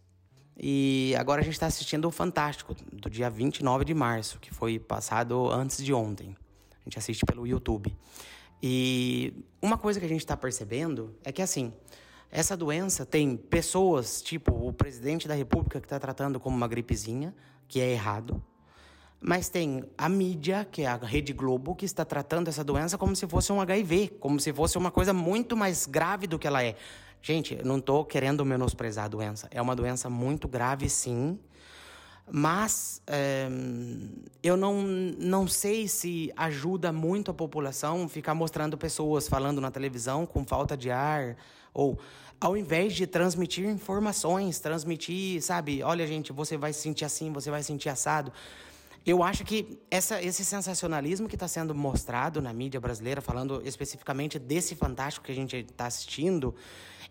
E 0.59 1.13
agora 1.17 1.41
a 1.41 1.43
gente 1.43 1.53
está 1.53 1.67
assistindo 1.67 2.07
o 2.07 2.11
Fantástico, 2.11 2.75
do 2.91 3.09
dia 3.09 3.29
29 3.29 3.85
de 3.85 3.93
março, 3.93 4.39
que 4.39 4.51
foi 4.51 4.79
passado 4.79 5.51
antes 5.51 5.83
de 5.83 5.93
ontem. 5.93 6.35
A 6.81 6.83
gente 6.85 6.97
assiste 6.97 7.23
pelo 7.25 7.45
YouTube. 7.45 7.95
E 8.61 9.33
uma 9.61 9.77
coisa 9.77 9.99
que 9.99 10.05
a 10.05 10.09
gente 10.09 10.21
está 10.21 10.35
percebendo 10.35 11.15
é 11.23 11.31
que, 11.31 11.43
assim, 11.43 11.71
essa 12.31 12.57
doença 12.57 13.05
tem 13.05 13.37
pessoas, 13.37 14.21
tipo 14.21 14.51
o 14.51 14.73
presidente 14.73 15.27
da 15.27 15.35
República, 15.35 15.79
que 15.79 15.85
está 15.85 15.99
tratando 15.99 16.39
como 16.39 16.57
uma 16.57 16.67
gripezinha, 16.67 17.35
que 17.67 17.79
é 17.79 17.91
errado. 17.91 18.43
Mas 19.19 19.49
tem 19.49 19.83
a 19.97 20.09
mídia, 20.09 20.67
que 20.69 20.83
é 20.83 20.87
a 20.87 20.95
Rede 20.95 21.33
Globo, 21.33 21.75
que 21.75 21.85
está 21.85 22.03
tratando 22.03 22.47
essa 22.47 22.63
doença 22.63 22.97
como 22.97 23.15
se 23.15 23.27
fosse 23.27 23.51
um 23.51 23.61
HIV, 23.61 24.17
como 24.19 24.39
se 24.39 24.51
fosse 24.53 24.77
uma 24.77 24.91
coisa 24.91 25.13
muito 25.13 25.55
mais 25.55 25.85
grave 25.85 26.27
do 26.27 26.37
que 26.37 26.47
ela 26.47 26.63
é. 26.63 26.75
Gente, 27.21 27.57
não 27.63 27.77
estou 27.77 28.05
querendo 28.05 28.45
menosprezar 28.45 29.05
a 29.05 29.07
doença. 29.07 29.47
É 29.51 29.61
uma 29.61 29.75
doença 29.75 30.09
muito 30.09 30.47
grave, 30.47 30.89
sim. 30.89 31.39
Mas 32.29 33.01
é, 33.07 33.47
eu 34.43 34.57
não, 34.57 34.83
não 34.83 35.47
sei 35.47 35.87
se 35.87 36.31
ajuda 36.35 36.91
muito 36.91 37.31
a 37.31 37.33
população 37.33 38.09
ficar 38.09 38.33
mostrando 38.33 38.77
pessoas 38.77 39.29
falando 39.29 39.61
na 39.61 39.71
televisão 39.71 40.25
com 40.25 40.45
falta 40.45 40.75
de 40.75 40.91
ar. 40.91 41.37
Ou 41.73 41.97
ao 42.39 42.55
invés 42.55 42.93
de 42.93 43.07
transmitir 43.07 43.65
informações, 43.65 44.59
transmitir, 44.59 45.41
sabe, 45.41 45.81
olha, 45.81 46.05
gente, 46.05 46.31
você 46.33 46.57
vai 46.57 46.73
se 46.73 46.81
sentir 46.81 47.05
assim, 47.05 47.31
você 47.31 47.49
vai 47.49 47.61
se 47.61 47.67
sentir 47.67 47.89
assado. 47.89 48.31
Eu 49.05 49.23
acho 49.23 49.45
que 49.45 49.79
essa, 49.89 50.21
esse 50.21 50.43
sensacionalismo 50.43 51.29
que 51.29 51.35
está 51.35 51.47
sendo 51.47 51.73
mostrado 51.73 52.41
na 52.41 52.51
mídia 52.51 52.79
brasileira, 52.79 53.21
falando 53.21 53.61
especificamente 53.63 54.37
desse 54.37 54.75
fantástico 54.75 55.25
que 55.25 55.31
a 55.31 55.35
gente 55.35 55.55
está 55.55 55.85
assistindo, 55.85 56.53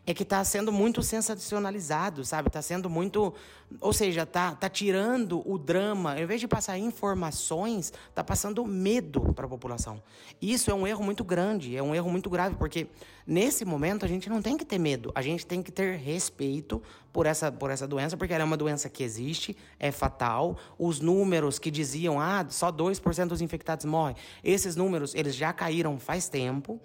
é 0.06 0.14
que 0.14 0.22
está 0.22 0.42
sendo 0.44 0.72
muito 0.72 1.02
sensacionalizado, 1.02 2.24
sabe? 2.24 2.46
Está 2.46 2.62
sendo 2.62 2.88
muito. 2.88 3.34
Ou 3.80 3.92
seja, 3.92 4.22
está 4.22 4.54
tá 4.54 4.68
tirando 4.68 5.42
o 5.44 5.58
drama, 5.58 6.12
ao 6.12 6.20
invés 6.20 6.40
de 6.40 6.46
passar 6.46 6.78
informações, 6.78 7.92
está 8.08 8.22
passando 8.22 8.64
medo 8.64 9.32
para 9.34 9.46
a 9.46 9.48
população. 9.48 10.00
Isso 10.40 10.70
é 10.70 10.74
um 10.74 10.86
erro 10.86 11.02
muito 11.02 11.24
grande, 11.24 11.76
é 11.76 11.82
um 11.82 11.92
erro 11.92 12.08
muito 12.08 12.30
grave, 12.30 12.54
porque 12.54 12.86
nesse 13.26 13.64
momento 13.64 14.04
a 14.04 14.08
gente 14.08 14.30
não 14.30 14.40
tem 14.40 14.56
que 14.56 14.64
ter 14.64 14.78
medo, 14.78 15.10
a 15.12 15.20
gente 15.20 15.44
tem 15.44 15.60
que 15.60 15.72
ter 15.72 15.96
respeito 15.96 16.80
por 17.12 17.26
essa, 17.26 17.50
por 17.50 17.72
essa 17.72 17.88
doença, 17.88 18.16
porque 18.16 18.32
ela 18.32 18.42
é 18.42 18.46
uma 18.46 18.56
doença 18.56 18.88
que 18.88 19.02
existe, 19.02 19.56
é 19.80 19.90
fatal. 19.90 20.56
Os 20.78 21.00
números 21.00 21.58
que 21.58 21.70
diziam, 21.70 22.20
ah, 22.20 22.46
só 22.48 22.70
2% 22.70 23.26
dos 23.26 23.40
infectados 23.40 23.84
morrem, 23.84 24.14
esses 24.44 24.76
números 24.76 25.16
eles 25.16 25.34
já 25.34 25.52
caíram 25.52 25.98
faz 25.98 26.28
tempo. 26.28 26.80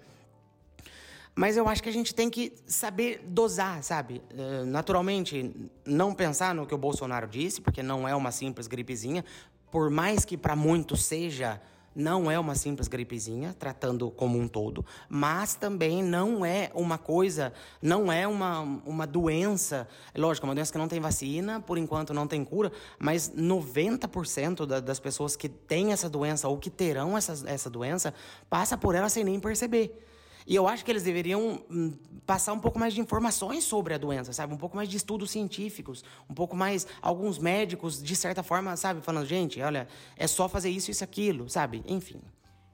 Mas 1.34 1.56
eu 1.56 1.66
acho 1.66 1.82
que 1.82 1.88
a 1.88 1.92
gente 1.92 2.14
tem 2.14 2.28
que 2.28 2.52
saber 2.66 3.24
dosar, 3.26 3.82
sabe? 3.82 4.22
Uh, 4.32 4.66
naturalmente, 4.66 5.54
não 5.84 6.14
pensar 6.14 6.54
no 6.54 6.66
que 6.66 6.74
o 6.74 6.78
Bolsonaro 6.78 7.26
disse, 7.26 7.60
porque 7.60 7.82
não 7.82 8.06
é 8.06 8.14
uma 8.14 8.30
simples 8.30 8.66
gripezinha. 8.66 9.24
Por 9.70 9.88
mais 9.88 10.26
que 10.26 10.36
para 10.36 10.54
muitos 10.54 11.06
seja, 11.06 11.58
não 11.94 12.30
é 12.30 12.38
uma 12.38 12.54
simples 12.54 12.88
gripezinha, 12.88 13.54
tratando 13.58 14.10
como 14.10 14.38
um 14.38 14.48
todo, 14.48 14.84
mas 15.08 15.54
também 15.54 16.02
não 16.02 16.44
é 16.44 16.70
uma 16.74 16.98
coisa, 16.98 17.52
não 17.80 18.10
é 18.10 18.26
uma, 18.26 18.60
uma 18.84 19.06
doença. 19.06 19.88
Lógico, 20.14 20.46
é 20.46 20.48
uma 20.48 20.54
doença 20.54 20.72
que 20.72 20.78
não 20.78 20.88
tem 20.88 21.00
vacina, 21.00 21.60
por 21.60 21.78
enquanto 21.78 22.14
não 22.14 22.26
tem 22.26 22.44
cura, 22.44 22.72
mas 22.98 23.30
90% 23.30 24.66
da, 24.66 24.80
das 24.80 25.00
pessoas 25.00 25.36
que 25.36 25.48
têm 25.48 25.92
essa 25.92 26.08
doença 26.08 26.48
ou 26.48 26.58
que 26.58 26.70
terão 26.70 27.16
essa, 27.16 27.48
essa 27.48 27.70
doença 27.70 28.12
passa 28.48 28.76
por 28.76 28.94
ela 28.94 29.08
sem 29.08 29.24
nem 29.24 29.40
perceber. 29.40 30.08
E 30.46 30.54
eu 30.54 30.66
acho 30.66 30.84
que 30.84 30.90
eles 30.90 31.02
deveriam 31.02 31.62
hum, 31.70 31.92
passar 32.26 32.52
um 32.52 32.58
pouco 32.58 32.78
mais 32.78 32.94
de 32.94 33.00
informações 33.00 33.64
sobre 33.64 33.94
a 33.94 33.98
doença, 33.98 34.32
sabe? 34.32 34.54
Um 34.54 34.58
pouco 34.58 34.76
mais 34.76 34.88
de 34.88 34.96
estudos 34.96 35.30
científicos, 35.30 36.04
um 36.28 36.34
pouco 36.34 36.56
mais. 36.56 36.86
Alguns 37.00 37.38
médicos, 37.38 38.02
de 38.02 38.16
certa 38.16 38.42
forma, 38.42 38.76
sabe? 38.76 39.00
Falando, 39.00 39.26
gente, 39.26 39.60
olha, 39.60 39.88
é 40.16 40.26
só 40.26 40.48
fazer 40.48 40.70
isso, 40.70 40.90
isso, 40.90 41.04
aquilo, 41.04 41.48
sabe? 41.48 41.82
Enfim. 41.86 42.20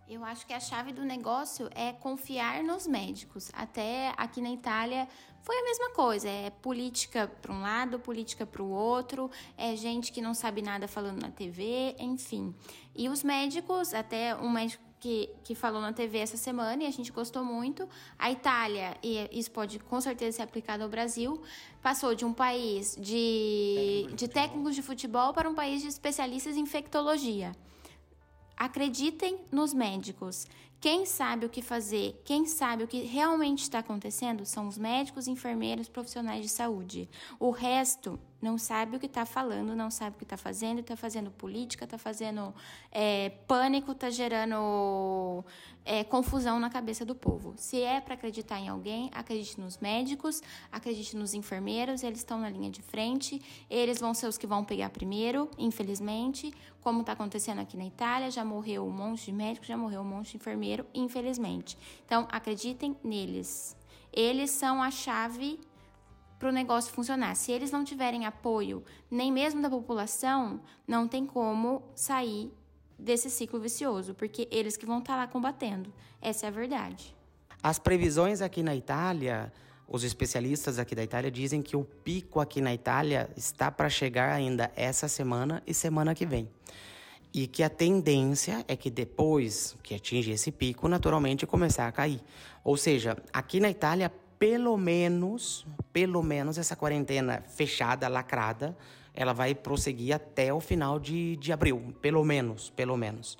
Eu 0.08 0.24
acho 0.24 0.46
que 0.46 0.54
a 0.54 0.60
chave 0.60 0.90
do 0.90 1.04
negócio 1.04 1.68
é 1.74 1.92
confiar 1.92 2.62
nos 2.62 2.86
médicos. 2.86 3.50
Até 3.52 4.14
aqui 4.16 4.40
na 4.40 4.50
Itália 4.50 5.06
foi 5.42 5.54
a 5.54 5.64
mesma 5.64 5.90
coisa. 5.90 6.26
É 6.26 6.48
política 6.48 7.30
para 7.42 7.52
um 7.52 7.60
lado, 7.60 7.98
política 7.98 8.46
para 8.46 8.62
o 8.62 8.70
outro, 8.70 9.30
é 9.56 9.76
gente 9.76 10.10
que 10.10 10.22
não 10.22 10.32
sabe 10.32 10.62
nada 10.62 10.88
falando 10.88 11.20
na 11.20 11.30
TV, 11.30 11.94
enfim. 11.98 12.54
E 12.96 13.06
os 13.10 13.22
médicos, 13.22 13.92
até 13.92 14.34
um 14.34 14.48
médico 14.48 14.82
que, 15.00 15.30
que 15.44 15.54
falou 15.54 15.80
na 15.80 15.92
TV 15.92 16.18
essa 16.18 16.36
semana 16.36 16.82
e 16.82 16.86
a 16.86 16.90
gente 16.90 17.12
gostou 17.12 17.44
muito. 17.44 17.88
A 18.18 18.30
Itália, 18.30 18.96
e 19.02 19.28
isso 19.32 19.50
pode 19.50 19.78
com 19.78 20.00
certeza 20.00 20.38
ser 20.38 20.42
aplicado 20.42 20.82
ao 20.82 20.88
Brasil, 20.88 21.40
passou 21.82 22.14
de 22.14 22.24
um 22.24 22.32
país 22.32 22.96
de, 23.00 24.08
de 24.14 24.28
técnicos 24.28 24.74
de 24.74 24.82
futebol 24.82 25.32
para 25.32 25.48
um 25.48 25.54
país 25.54 25.82
de 25.82 25.88
especialistas 25.88 26.56
em 26.56 26.60
infectologia. 26.60 27.52
Acreditem 28.56 29.38
nos 29.52 29.72
médicos. 29.72 30.46
Quem 30.80 31.06
sabe 31.06 31.46
o 31.46 31.48
que 31.48 31.60
fazer, 31.60 32.20
quem 32.24 32.46
sabe 32.46 32.84
o 32.84 32.88
que 32.88 33.00
realmente 33.00 33.62
está 33.62 33.80
acontecendo 33.80 34.44
são 34.44 34.68
os 34.68 34.78
médicos, 34.78 35.26
enfermeiros, 35.26 35.88
profissionais 35.88 36.42
de 36.42 36.48
saúde. 36.48 37.08
O 37.38 37.50
resto 37.50 38.18
não 38.40 38.56
sabe 38.56 38.96
o 38.96 39.00
que 39.00 39.06
está 39.06 39.26
falando, 39.26 39.74
não 39.74 39.90
sabe 39.90 40.14
o 40.14 40.18
que 40.18 40.24
está 40.24 40.36
fazendo, 40.36 40.80
está 40.80 40.96
fazendo 40.96 41.30
política, 41.30 41.84
está 41.84 41.98
fazendo 41.98 42.54
é, 42.92 43.30
pânico, 43.48 43.92
está 43.92 44.10
gerando 44.10 45.44
é, 45.84 46.04
confusão 46.04 46.60
na 46.60 46.70
cabeça 46.70 47.04
do 47.04 47.14
povo. 47.14 47.54
Se 47.56 47.82
é 47.82 48.00
para 48.00 48.14
acreditar 48.14 48.60
em 48.60 48.68
alguém, 48.68 49.10
acredite 49.12 49.60
nos 49.60 49.78
médicos, 49.78 50.40
acredite 50.70 51.16
nos 51.16 51.34
enfermeiros, 51.34 52.02
eles 52.02 52.18
estão 52.18 52.38
na 52.38 52.48
linha 52.48 52.70
de 52.70 52.80
frente, 52.80 53.42
eles 53.68 53.98
vão 53.98 54.14
ser 54.14 54.28
os 54.28 54.38
que 54.38 54.46
vão 54.46 54.64
pegar 54.64 54.90
primeiro, 54.90 55.50
infelizmente, 55.58 56.54
como 56.80 57.00
está 57.00 57.12
acontecendo 57.12 57.60
aqui 57.60 57.76
na 57.76 57.86
Itália, 57.86 58.30
já 58.30 58.44
morreu 58.44 58.86
um 58.86 58.92
monte 58.92 59.26
de 59.26 59.32
médico, 59.32 59.66
já 59.66 59.76
morreu 59.76 60.02
um 60.02 60.04
monte 60.04 60.30
de 60.30 60.36
enfermeiro, 60.36 60.86
infelizmente. 60.94 61.76
Então, 62.06 62.28
acreditem 62.30 62.96
neles. 63.02 63.76
Eles 64.12 64.50
são 64.50 64.82
a 64.82 64.90
chave 64.90 65.60
para 66.38 66.48
o 66.48 66.52
negócio 66.52 66.92
funcionar. 66.92 67.34
Se 67.34 67.50
eles 67.50 67.70
não 67.70 67.84
tiverem 67.84 68.24
apoio, 68.24 68.84
nem 69.10 69.32
mesmo 69.32 69.60
da 69.60 69.68
população, 69.68 70.60
não 70.86 71.08
tem 71.08 71.26
como 71.26 71.82
sair 71.94 72.52
desse 72.98 73.30
ciclo 73.30 73.60
vicioso, 73.60 74.14
porque 74.14 74.48
eles 74.50 74.76
que 74.76 74.86
vão 74.86 74.98
estar 74.98 75.14
tá 75.14 75.18
lá 75.20 75.26
combatendo. 75.26 75.92
Essa 76.20 76.46
é 76.46 76.48
a 76.48 76.52
verdade. 76.52 77.14
As 77.62 77.78
previsões 77.78 78.40
aqui 78.40 78.62
na 78.62 78.74
Itália, 78.74 79.52
os 79.86 80.04
especialistas 80.04 80.78
aqui 80.78 80.94
da 80.94 81.02
Itália 81.02 81.30
dizem 81.30 81.62
que 81.62 81.76
o 81.76 81.84
pico 81.84 82.40
aqui 82.40 82.60
na 82.60 82.72
Itália 82.72 83.30
está 83.36 83.70
para 83.70 83.88
chegar 83.88 84.32
ainda 84.32 84.70
essa 84.76 85.08
semana 85.08 85.62
e 85.66 85.74
semana 85.74 86.14
que 86.14 86.26
vem. 86.26 86.48
E 87.32 87.46
que 87.46 87.62
a 87.62 87.68
tendência 87.68 88.64
é 88.66 88.76
que 88.76 88.90
depois 88.90 89.76
que 89.82 89.94
atinge 89.94 90.30
esse 90.30 90.50
pico, 90.50 90.88
naturalmente 90.88 91.46
começar 91.46 91.86
a 91.86 91.92
cair. 91.92 92.20
Ou 92.64 92.76
seja, 92.76 93.16
aqui 93.32 93.60
na 93.60 93.70
Itália, 93.70 94.12
pelo 94.38 94.76
menos, 94.76 95.66
pelo 95.92 96.22
menos 96.22 96.58
essa 96.58 96.76
quarentena 96.76 97.42
fechada, 97.48 98.08
lacrada, 98.08 98.76
ela 99.12 99.32
vai 99.32 99.54
prosseguir 99.54 100.14
até 100.14 100.52
o 100.54 100.60
final 100.60 101.00
de, 101.00 101.36
de 101.36 101.52
abril, 101.52 101.94
pelo 102.00 102.24
menos, 102.24 102.70
pelo 102.70 102.96
menos. 102.96 103.36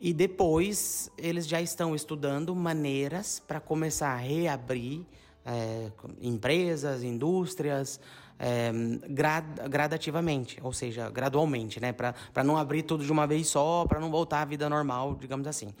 E 0.00 0.12
depois 0.12 1.10
eles 1.18 1.46
já 1.46 1.60
estão 1.60 1.94
estudando 1.94 2.54
maneiras 2.56 3.38
para 3.38 3.60
começar 3.60 4.08
a 4.08 4.16
reabrir 4.16 5.06
é, 5.44 5.90
empresas, 6.20 7.02
indústrias, 7.02 8.00
é, 8.38 8.72
grad, 9.08 9.44
gradativamente, 9.68 10.58
ou 10.62 10.72
seja, 10.72 11.08
gradualmente, 11.10 11.78
né? 11.78 11.92
Para 11.92 12.42
não 12.42 12.56
abrir 12.56 12.82
tudo 12.82 13.04
de 13.04 13.12
uma 13.12 13.26
vez 13.26 13.46
só, 13.46 13.86
para 13.86 14.00
não 14.00 14.10
voltar 14.10 14.42
à 14.42 14.44
vida 14.44 14.68
normal, 14.68 15.14
digamos 15.14 15.46
assim. 15.46 15.72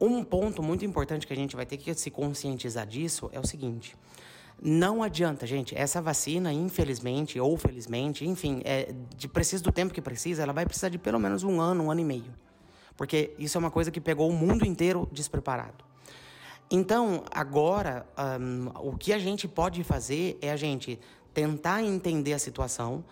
Um 0.00 0.22
ponto 0.22 0.62
muito 0.62 0.84
importante 0.84 1.26
que 1.26 1.32
a 1.32 1.36
gente 1.36 1.56
vai 1.56 1.64
ter 1.64 1.76
que 1.76 1.92
se 1.94 2.10
conscientizar 2.10 2.86
disso 2.86 3.30
é 3.32 3.40
o 3.40 3.46
seguinte. 3.46 3.96
Não 4.62 5.02
adianta, 5.02 5.46
gente. 5.46 5.76
Essa 5.76 6.00
vacina, 6.00 6.52
infelizmente 6.52 7.38
ou 7.38 7.56
felizmente, 7.56 8.26
enfim, 8.26 8.62
é, 8.64 8.94
de 9.16 9.28
preciso 9.28 9.64
do 9.64 9.72
tempo 9.72 9.92
que 9.92 10.00
precisa, 10.00 10.42
ela 10.42 10.52
vai 10.52 10.64
precisar 10.64 10.88
de 10.88 10.98
pelo 10.98 11.18
menos 11.18 11.42
um 11.42 11.60
ano, 11.60 11.84
um 11.84 11.90
ano 11.90 12.00
e 12.00 12.04
meio. 12.04 12.34
Porque 12.96 13.34
isso 13.38 13.56
é 13.56 13.58
uma 13.58 13.70
coisa 13.70 13.90
que 13.90 14.00
pegou 14.00 14.28
o 14.28 14.32
mundo 14.32 14.64
inteiro 14.66 15.08
despreparado. 15.12 15.84
Então, 16.70 17.22
agora, 17.30 18.06
um, 18.40 18.70
o 18.88 18.96
que 18.96 19.12
a 19.12 19.18
gente 19.18 19.46
pode 19.46 19.84
fazer 19.84 20.38
é 20.40 20.50
a 20.50 20.56
gente 20.56 20.98
tentar 21.32 21.82
entender 21.82 22.32
a 22.32 22.38
situação, 22.38 23.04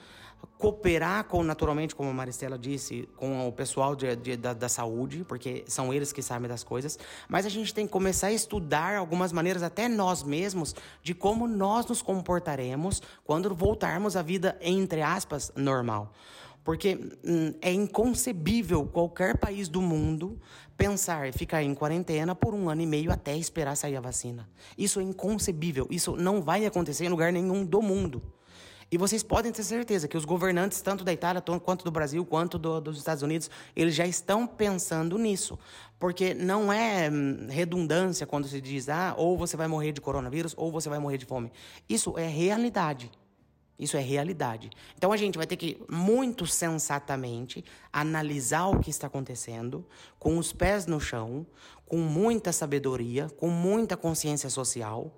cooperar 0.59 1.25
com, 1.25 1.43
naturalmente, 1.43 1.95
como 1.95 2.11
a 2.11 2.13
Maristela 2.13 2.59
disse, 2.59 3.09
com 3.17 3.49
o 3.49 3.53
pessoal 3.53 3.95
de, 3.95 4.15
de, 4.17 4.37
da, 4.37 4.53
da, 4.53 4.69
saúde, 4.69 5.25
porque 5.27 5.65
são 5.67 5.93
eles 5.93 6.13
que 6.13 6.23
sabem 6.23 6.49
das 6.49 6.65
coisas, 6.65 6.99
mas 7.29 7.47
a 7.47 7.49
gente 7.49 7.73
tem 7.73 7.87
que 7.87 7.93
começar 7.93 8.29
a 8.29 8.33
estudar 8.33 8.97
algumas 8.97 9.33
maneiras, 9.33 9.63
até 9.63 9.89
nós 9.89 10.23
mesmos, 10.23 10.75
de 11.03 11.15
como 11.15 11.47
nós 11.47 11.87
nos 11.87 12.03
comportaremos 12.03 13.03
quando 13.25 13.55
voltarmos 13.55 14.17
à 14.17 14.23
vida, 14.23 14.57
entre 14.61 15.03
aspas, 15.03 15.53
normal. 15.57 16.13
Porque 16.65 16.99
hum, 17.23 17.53
é 17.61 17.71
inconcebível 17.71 18.87
qualquer 18.87 19.37
país 19.37 19.69
do 19.69 19.83
mundo 19.83 20.41
pensar 20.77 21.29
em 21.29 21.33
ficar 21.33 21.63
em 21.63 21.75
quarentena 21.75 22.35
por 22.35 22.55
um 22.55 22.71
ano 22.71 22.81
e 22.81 22.87
meio 22.87 23.13
até 23.13 23.37
esperar 23.37 23.77
sair 23.77 23.97
a 23.97 24.01
vacina. 24.01 24.49
Isso 24.77 24.99
é 24.99 25.03
inconcebível. 25.03 25.87
Isso 25.91 26.17
não 26.17 26.41
vai 26.41 26.65
acontecer 26.65 27.05
em 27.05 27.11
lugar 27.11 27.33
nenhum 27.33 27.65
do 27.65 27.83
mundo. 27.83 28.23
E 28.91 28.99
vocês 28.99 29.23
podem 29.23 29.51
ter 29.51 29.63
certeza 29.63 30.07
que 30.07 30.17
os 30.17 30.25
governantes, 30.25 30.81
tanto 30.81 31.05
da 31.05 31.13
Itália 31.13 31.43
quanto 31.65 31.85
do 31.85 31.91
Brasil, 31.91 32.25
quanto 32.25 32.59
do, 32.59 32.81
dos 32.81 32.99
Estados 32.99 33.23
Unidos, 33.23 33.51
eles 33.75 33.95
já 33.95 34.07
estão 34.07 34.47
pensando 34.47 35.19
nisso. 35.19 35.59
Porque 35.99 36.35
não 36.35 36.73
é 36.73 37.11
hum, 37.11 37.47
redundância 37.49 38.27
quando 38.27 38.47
se 38.47 38.61
diz, 38.61 38.89
ah, 38.89 39.15
ou 39.17 39.37
você 39.37 39.57
vai 39.57 39.67
morrer 39.67 39.93
de 39.93 40.01
coronavírus, 40.01 40.55
ou 40.57 40.71
você 40.71 40.89
vai 40.89 40.99
morrer 40.99 41.19
de 41.19 41.27
fome. 41.27 41.51
Isso 41.89 42.19
é 42.19 42.27
realidade. 42.27 43.11
Isso 43.79 43.97
é 43.97 44.01
realidade. 44.01 44.71
Então 44.97 45.11
a 45.11 45.17
gente 45.17 45.37
vai 45.37 45.47
ter 45.47 45.57
que, 45.57 45.83
muito 45.91 46.47
sensatamente, 46.47 47.65
analisar 47.93 48.67
o 48.69 48.79
que 48.79 48.91
está 48.91 49.09
acontecendo, 49.09 49.85
com 50.19 50.39
os 50.39 50.53
pés 50.53 50.87
no 50.87 51.01
chão, 51.01 51.45
com 51.85 51.99
muita 51.99 52.53
sabedoria, 52.53 53.29
com 53.37 53.49
muita 53.49 53.97
consciência 53.97 54.49
social. 54.49 55.13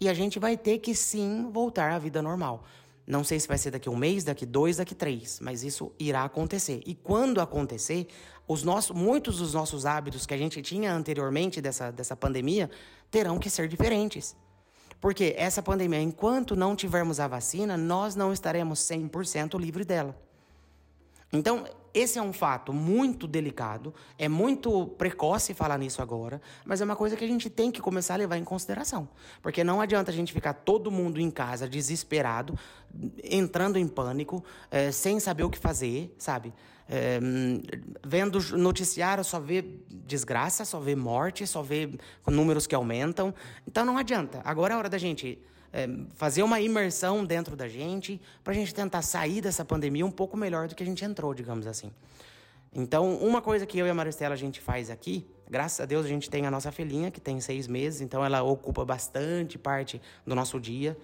E 0.00 0.08
a 0.08 0.14
gente 0.14 0.38
vai 0.38 0.56
ter 0.56 0.78
que 0.78 0.94
sim 0.94 1.50
voltar 1.52 1.92
à 1.92 1.98
vida 1.98 2.22
normal. 2.22 2.64
Não 3.06 3.24
sei 3.24 3.40
se 3.40 3.48
vai 3.48 3.58
ser 3.58 3.72
daqui 3.72 3.90
um 3.90 3.96
mês, 3.96 4.22
daqui 4.24 4.46
dois, 4.46 4.76
daqui 4.76 4.94
três, 4.94 5.40
mas 5.40 5.64
isso 5.64 5.92
irá 5.98 6.24
acontecer. 6.24 6.80
E 6.86 6.94
quando 6.94 7.40
acontecer, 7.40 8.06
os 8.46 8.62
nossos, 8.62 8.94
muitos 8.94 9.38
dos 9.38 9.54
nossos 9.54 9.84
hábitos 9.84 10.24
que 10.24 10.34
a 10.34 10.38
gente 10.38 10.62
tinha 10.62 10.92
anteriormente 10.92 11.60
dessa, 11.60 11.90
dessa 11.90 12.14
pandemia 12.14 12.70
terão 13.10 13.38
que 13.38 13.50
ser 13.50 13.66
diferentes. 13.68 14.36
Porque 15.00 15.34
essa 15.36 15.60
pandemia, 15.60 16.00
enquanto 16.00 16.54
não 16.54 16.76
tivermos 16.76 17.18
a 17.18 17.26
vacina, 17.26 17.76
nós 17.76 18.14
não 18.14 18.32
estaremos 18.32 18.78
100% 18.80 19.58
livre 19.58 19.84
dela. 19.84 20.16
Então, 21.32 21.64
esse 21.94 22.18
é 22.18 22.22
um 22.22 22.32
fato 22.32 22.72
muito 22.72 23.26
delicado, 23.26 23.94
é 24.18 24.28
muito 24.28 24.86
precoce 24.98 25.52
falar 25.52 25.78
nisso 25.78 26.00
agora, 26.00 26.40
mas 26.64 26.80
é 26.80 26.84
uma 26.84 26.96
coisa 26.96 27.16
que 27.16 27.24
a 27.24 27.28
gente 27.28 27.50
tem 27.50 27.70
que 27.70 27.80
começar 27.80 28.14
a 28.14 28.16
levar 28.16 28.38
em 28.38 28.44
consideração. 28.44 29.08
Porque 29.42 29.62
não 29.62 29.80
adianta 29.80 30.10
a 30.10 30.14
gente 30.14 30.32
ficar 30.32 30.54
todo 30.54 30.90
mundo 30.90 31.20
em 31.20 31.30
casa 31.30 31.68
desesperado, 31.68 32.58
entrando 33.22 33.78
em 33.78 33.86
pânico, 33.86 34.42
é, 34.70 34.90
sem 34.90 35.20
saber 35.20 35.42
o 35.42 35.50
que 35.50 35.58
fazer, 35.58 36.14
sabe? 36.18 36.52
É, 36.88 37.20
vendo 38.04 38.38
noticiário 38.56 39.24
só 39.24 39.38
vê 39.38 39.64
desgraça, 39.88 40.64
só 40.64 40.80
vê 40.80 40.96
morte, 40.96 41.46
só 41.46 41.62
vê 41.62 41.90
números 42.26 42.66
que 42.66 42.74
aumentam. 42.74 43.34
Então 43.66 43.84
não 43.84 43.96
adianta. 43.96 44.40
Agora 44.44 44.74
é 44.74 44.76
hora 44.76 44.88
da 44.88 44.98
gente 44.98 45.38
é, 45.72 45.88
fazer 46.14 46.42
uma 46.42 46.60
imersão 46.60 47.24
dentro 47.24 47.56
da 47.56 47.66
gente, 47.66 48.20
para 48.44 48.52
a 48.52 48.56
gente 48.56 48.74
tentar 48.74 49.02
sair 49.02 49.40
dessa 49.40 49.64
pandemia 49.64 50.04
um 50.04 50.10
pouco 50.10 50.36
melhor 50.36 50.68
do 50.68 50.74
que 50.74 50.82
a 50.82 50.86
gente 50.86 51.04
entrou, 51.04 51.32
digamos 51.32 51.66
assim. 51.66 51.90
Então, 52.74 53.16
uma 53.16 53.42
coisa 53.42 53.66
que 53.66 53.78
eu 53.78 53.86
e 53.86 53.90
a 53.90 53.94
Maristela 53.94 54.34
a 54.34 54.38
gente 54.38 54.60
faz 54.60 54.90
aqui, 54.90 55.26
graças 55.48 55.80
a 55.80 55.84
Deus 55.84 56.06
a 56.06 56.08
gente 56.08 56.30
tem 56.30 56.46
a 56.46 56.50
nossa 56.50 56.72
filhinha, 56.72 57.10
que 57.10 57.20
tem 57.20 57.40
seis 57.40 57.66
meses, 57.66 58.00
então 58.00 58.24
ela 58.24 58.42
ocupa 58.42 58.84
bastante 58.84 59.58
parte 59.58 60.00
do 60.26 60.34
nosso 60.34 60.58
dia. 60.58 60.96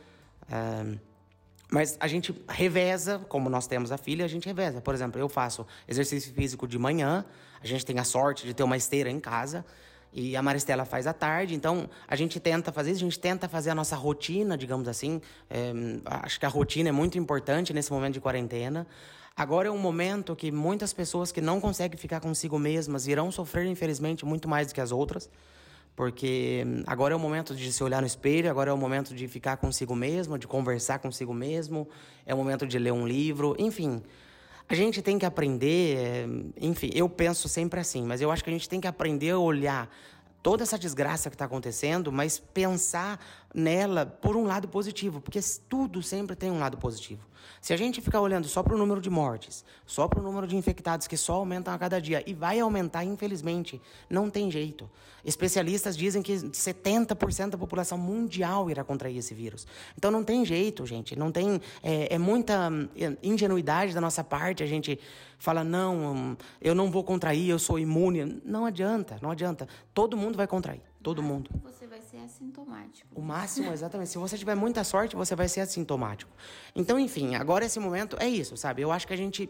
Mas 1.70 1.98
a 2.00 2.09
gente 2.09 2.35
reveza, 2.48 3.18
como 3.28 3.50
nós 3.50 3.66
temos 3.66 3.92
a 3.92 3.98
filha, 3.98 4.24
a 4.24 4.28
gente 4.28 4.46
reveza. 4.46 4.81
Por 4.81 4.94
exemplo, 4.94 5.20
eu 5.20 5.28
faço 5.28 5.66
exercício 5.87 6.33
físico 6.33 6.66
de 6.66 6.78
manhã, 6.78 7.24
a 7.62 7.66
gente 7.66 7.85
tem 7.85 7.98
a 7.98 8.04
sorte 8.04 8.46
de 8.46 8.54
ter 8.54 8.62
uma 8.62 8.76
esteira 8.76 9.11
em 9.11 9.20
casa. 9.20 9.64
E 10.12 10.36
a 10.36 10.42
Maristela 10.42 10.84
faz 10.84 11.06
à 11.06 11.12
tarde, 11.12 11.54
então 11.54 11.88
a 12.06 12.16
gente 12.16 12.40
tenta 12.40 12.72
fazer 12.72 12.92
isso, 12.92 13.00
a 13.00 13.04
gente 13.04 13.18
tenta 13.18 13.48
fazer 13.48 13.70
a 13.70 13.74
nossa 13.74 13.94
rotina, 13.94 14.56
digamos 14.56 14.88
assim. 14.88 15.20
É, 15.50 15.72
acho 16.04 16.40
que 16.40 16.46
a 16.46 16.48
rotina 16.48 16.88
é 16.88 16.92
muito 16.92 17.18
importante 17.18 17.72
nesse 17.72 17.92
momento 17.92 18.14
de 18.14 18.20
quarentena. 18.20 18.86
Agora 19.36 19.68
é 19.68 19.70
um 19.70 19.78
momento 19.78 20.34
que 20.34 20.50
muitas 20.50 20.92
pessoas 20.92 21.30
que 21.30 21.40
não 21.40 21.60
conseguem 21.60 21.96
ficar 21.96 22.20
consigo 22.20 22.58
mesmas 22.58 23.06
irão 23.06 23.30
sofrer, 23.30 23.66
infelizmente, 23.66 24.26
muito 24.26 24.48
mais 24.48 24.66
do 24.66 24.74
que 24.74 24.80
as 24.80 24.90
outras. 24.90 25.30
Porque 25.94 26.64
agora 26.86 27.12
é 27.12 27.16
o 27.16 27.20
momento 27.20 27.54
de 27.54 27.72
se 27.72 27.82
olhar 27.84 28.00
no 28.00 28.06
espelho, 28.06 28.50
agora 28.50 28.70
é 28.70 28.72
o 28.72 28.78
momento 28.78 29.14
de 29.14 29.28
ficar 29.28 29.56
consigo 29.56 29.94
mesmo, 29.94 30.38
de 30.38 30.46
conversar 30.46 30.98
consigo 31.00 31.34
mesmo, 31.34 31.88
é 32.24 32.34
o 32.34 32.36
momento 32.36 32.66
de 32.66 32.78
ler 32.78 32.92
um 32.92 33.06
livro, 33.06 33.54
enfim. 33.58 34.02
A 34.68 34.74
gente 34.74 35.00
tem 35.00 35.18
que 35.18 35.24
aprender, 35.24 35.96
eh, 35.96 36.26
enfim, 36.61 36.90
eu 36.94 37.09
penso 37.09 37.48
sempre 37.48 37.81
assim, 37.81 38.02
mas 38.02 38.20
eu 38.20 38.31
acho 38.31 38.44
que 38.44 38.50
a 38.50 38.52
gente 38.52 38.68
tem 38.68 38.81
que 38.81 38.87
aprender 38.87 39.31
a 39.31 39.38
olhar 39.38 39.90
toda 40.42 40.62
essa 40.62 40.78
desgraça 40.78 41.31
que 41.31 41.35
está 41.35 41.46
acontecendo, 41.46 42.12
mas 42.12 42.38
pensar 42.38 43.18
nela 43.54 44.06
por 44.06 44.37
um 44.37 44.44
lado 44.44 44.68
positivo, 44.68 45.20
porque 45.20 45.40
tudo 45.68 46.02
sempre 46.02 46.37
tem 46.37 46.50
um 46.50 46.58
lado 46.58 46.76
positivo. 46.76 47.26
Se 47.61 47.72
a 47.72 47.76
gente 47.76 48.00
ficar 48.00 48.20
olhando 48.20 48.46
só 48.46 48.62
para 48.62 48.74
o 48.74 48.78
número 48.78 49.00
de 49.00 49.11
mortes, 49.11 49.64
só 49.84 50.06
para 50.06 50.20
o 50.20 50.22
número 50.22 50.46
de 50.46 50.56
infectados 50.56 51.06
que 51.06 51.16
só 51.16 51.34
aumentam 51.34 51.72
a 51.72 51.78
cada 51.78 52.00
dia 52.00 52.22
e 52.26 52.34
vai 52.34 52.61
aumentar, 52.61 53.04
infelizmente, 53.04 53.80
não 54.08 54.30
tem 54.30 54.50
jeito. 54.50 54.88
Especialistas 55.24 55.96
dizem 55.96 56.22
que 56.22 56.34
70% 56.34 57.50
da 57.50 57.58
população 57.58 57.98
mundial 57.98 58.70
irá 58.70 58.84
contrair 58.84 59.16
esse 59.18 59.34
vírus. 59.34 59.66
Então 59.96 60.11
não 60.11 60.22
tem 60.22 60.44
jeito, 60.44 60.87
gente. 60.87 61.16
Não 61.16 61.32
tem 61.32 61.61
é, 61.82 62.14
é 62.14 62.18
muita 62.18 62.70
é, 62.96 63.16
ingenuidade 63.22 63.92
da 63.92 64.00
nossa 64.00 64.22
parte. 64.22 64.62
A 64.62 64.66
gente 64.66 64.98
fala 65.38 65.64
não, 65.64 66.37
eu 66.61 66.74
não 66.74 66.90
vou 66.90 67.02
contrair, 67.02 67.50
eu 67.50 67.58
sou 67.58 67.78
imune. 67.78 68.40
Não 68.44 68.64
adianta, 68.64 69.18
não 69.20 69.30
adianta. 69.30 69.66
Todo 69.92 70.16
mundo 70.16 70.37
vai 70.37 70.46
contrair. 70.46 70.80
Todo 71.02 71.22
mundo. 71.22 71.50
Você 71.64 71.87
ser 72.18 72.24
assintomático. 72.24 73.09
O 73.14 73.22
máximo, 73.22 73.72
exatamente. 73.72 74.11
Se 74.11 74.18
você 74.18 74.37
tiver 74.37 74.54
muita 74.54 74.83
sorte, 74.85 75.14
você 75.14 75.35
vai 75.35 75.48
ser 75.48 75.61
assintomático. 75.61 76.31
Então, 76.74 76.98
enfim, 76.98 77.35
agora 77.35 77.64
esse 77.64 77.78
momento 77.78 78.16
é 78.18 78.28
isso, 78.28 78.57
sabe? 78.57 78.83
Eu 78.83 78.90
acho 78.90 79.07
que 79.07 79.12
a 79.12 79.16
gente, 79.16 79.48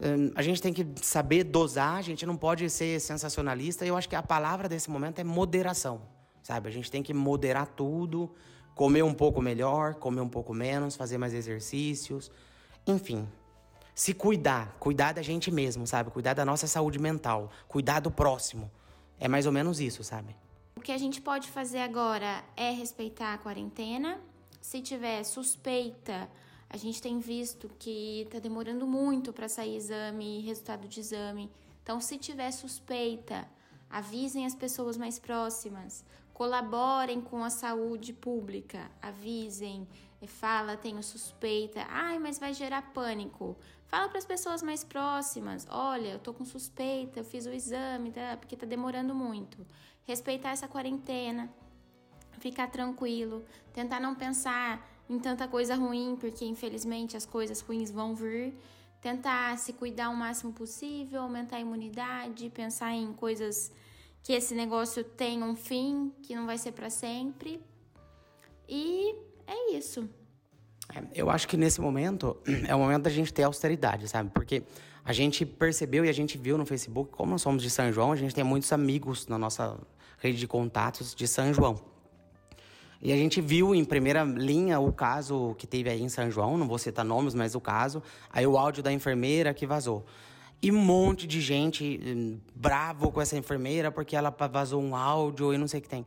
hum, 0.00 0.30
a 0.34 0.42
gente 0.42 0.60
tem 0.60 0.72
que 0.72 0.86
saber 1.02 1.44
dosar, 1.44 1.96
a 1.96 2.02
gente 2.02 2.26
não 2.26 2.36
pode 2.36 2.68
ser 2.68 3.00
sensacionalista. 3.00 3.86
Eu 3.86 3.96
acho 3.96 4.08
que 4.08 4.16
a 4.16 4.22
palavra 4.22 4.68
desse 4.68 4.90
momento 4.90 5.18
é 5.18 5.24
moderação, 5.24 6.02
sabe? 6.42 6.68
A 6.68 6.72
gente 6.72 6.90
tem 6.90 7.02
que 7.02 7.14
moderar 7.14 7.66
tudo, 7.66 8.30
comer 8.74 9.02
um 9.02 9.14
pouco 9.14 9.40
melhor, 9.40 9.94
comer 9.94 10.20
um 10.20 10.28
pouco 10.28 10.52
menos, 10.52 10.96
fazer 10.96 11.18
mais 11.18 11.34
exercícios. 11.34 12.30
Enfim, 12.86 13.28
se 13.94 14.14
cuidar, 14.14 14.76
cuidar 14.78 15.12
da 15.12 15.22
gente 15.22 15.50
mesmo, 15.50 15.86
sabe? 15.86 16.10
Cuidar 16.10 16.34
da 16.34 16.44
nossa 16.44 16.66
saúde 16.66 16.98
mental, 16.98 17.50
cuidar 17.68 18.00
do 18.00 18.10
próximo. 18.10 18.70
É 19.18 19.28
mais 19.28 19.44
ou 19.44 19.52
menos 19.52 19.80
isso, 19.80 20.02
sabe? 20.02 20.34
O 20.80 20.82
que 20.82 20.92
a 20.92 20.98
gente 20.98 21.20
pode 21.20 21.50
fazer 21.50 21.80
agora 21.80 22.42
é 22.56 22.70
respeitar 22.70 23.34
a 23.34 23.38
quarentena. 23.38 24.18
Se 24.62 24.80
tiver 24.80 25.22
suspeita, 25.24 26.26
a 26.70 26.76
gente 26.78 27.02
tem 27.02 27.18
visto 27.18 27.70
que 27.78 28.22
está 28.22 28.38
demorando 28.38 28.86
muito 28.86 29.30
para 29.30 29.46
sair 29.46 29.76
exame, 29.76 30.40
resultado 30.40 30.88
de 30.88 31.00
exame. 31.00 31.50
Então, 31.82 32.00
se 32.00 32.16
tiver 32.16 32.50
suspeita, 32.50 33.46
avisem 33.90 34.46
as 34.46 34.54
pessoas 34.54 34.96
mais 34.96 35.18
próximas, 35.18 36.02
colaborem 36.32 37.20
com 37.20 37.44
a 37.44 37.50
saúde 37.50 38.14
pública, 38.14 38.90
avisem, 39.02 39.86
fala, 40.26 40.78
tenho 40.78 41.02
suspeita, 41.02 41.84
ai, 41.90 42.18
mas 42.18 42.38
vai 42.38 42.54
gerar 42.54 42.90
pânico. 42.94 43.54
Fala 43.90 44.08
para 44.08 44.18
as 44.18 44.24
pessoas 44.24 44.62
mais 44.62 44.84
próximas, 44.84 45.66
olha, 45.68 46.10
eu 46.10 46.18
tô 46.20 46.32
com 46.32 46.44
suspeita, 46.44 47.18
eu 47.18 47.24
fiz 47.24 47.44
o 47.44 47.50
exame, 47.50 48.12
tá? 48.12 48.36
porque 48.36 48.54
tá 48.54 48.64
demorando 48.64 49.12
muito. 49.12 49.66
Respeitar 50.04 50.50
essa 50.50 50.68
quarentena, 50.68 51.52
ficar 52.38 52.68
tranquilo, 52.68 53.44
tentar 53.72 53.98
não 53.98 54.14
pensar 54.14 54.88
em 55.08 55.18
tanta 55.18 55.48
coisa 55.48 55.74
ruim, 55.74 56.16
porque 56.20 56.44
infelizmente 56.44 57.16
as 57.16 57.26
coisas 57.26 57.60
ruins 57.60 57.90
vão 57.90 58.14
vir. 58.14 58.54
Tentar 59.02 59.58
se 59.58 59.72
cuidar 59.72 60.10
o 60.10 60.16
máximo 60.16 60.52
possível, 60.52 61.22
aumentar 61.22 61.56
a 61.56 61.60
imunidade, 61.60 62.48
pensar 62.50 62.92
em 62.92 63.12
coisas 63.12 63.72
que 64.22 64.32
esse 64.32 64.54
negócio 64.54 65.02
tem 65.02 65.42
um 65.42 65.56
fim, 65.56 66.14
que 66.22 66.36
não 66.36 66.46
vai 66.46 66.58
ser 66.58 66.70
para 66.70 66.90
sempre. 66.90 67.60
E 68.68 69.16
é 69.48 69.72
isso. 69.72 70.08
Eu 71.14 71.30
acho 71.30 71.46
que 71.46 71.56
nesse 71.56 71.80
momento 71.80 72.36
é 72.66 72.74
o 72.74 72.78
momento 72.78 73.04
da 73.04 73.10
gente 73.10 73.32
ter 73.32 73.42
austeridade, 73.42 74.08
sabe? 74.08 74.30
Porque 74.32 74.62
a 75.04 75.12
gente 75.12 75.46
percebeu 75.46 76.04
e 76.04 76.08
a 76.08 76.12
gente 76.12 76.36
viu 76.36 76.58
no 76.58 76.66
Facebook, 76.66 77.10
como 77.12 77.32
nós 77.32 77.42
somos 77.42 77.62
de 77.62 77.70
São 77.70 77.92
João, 77.92 78.12
a 78.12 78.16
gente 78.16 78.34
tem 78.34 78.44
muitos 78.44 78.72
amigos 78.72 79.26
na 79.26 79.38
nossa 79.38 79.78
rede 80.18 80.38
de 80.38 80.46
contatos 80.46 81.14
de 81.14 81.26
São 81.26 81.52
João. 81.52 81.80
E 83.02 83.12
a 83.12 83.16
gente 83.16 83.40
viu 83.40 83.74
em 83.74 83.82
primeira 83.82 84.22
linha 84.24 84.78
o 84.78 84.92
caso 84.92 85.54
que 85.56 85.66
teve 85.66 85.88
aí 85.88 86.02
em 86.02 86.08
São 86.10 86.30
João, 86.30 86.58
não 86.58 86.68
vou 86.68 86.76
citar 86.76 87.04
nomes, 87.04 87.34
mas 87.34 87.54
o 87.54 87.60
caso, 87.60 88.02
aí 88.30 88.46
o 88.46 88.58
áudio 88.58 88.82
da 88.82 88.92
enfermeira 88.92 89.54
que 89.54 89.66
vazou. 89.66 90.04
E 90.62 90.70
um 90.70 90.78
monte 90.78 91.26
de 91.26 91.40
gente 91.40 91.98
hum, 92.04 92.38
bravo 92.54 93.10
com 93.10 93.20
essa 93.20 93.38
enfermeira 93.38 93.90
porque 93.90 94.14
ela 94.14 94.34
vazou 94.52 94.82
um 94.82 94.94
áudio 94.94 95.54
e 95.54 95.56
não 95.56 95.66
sei 95.66 95.80
o 95.80 95.82
que 95.82 95.88
tem. 95.88 96.04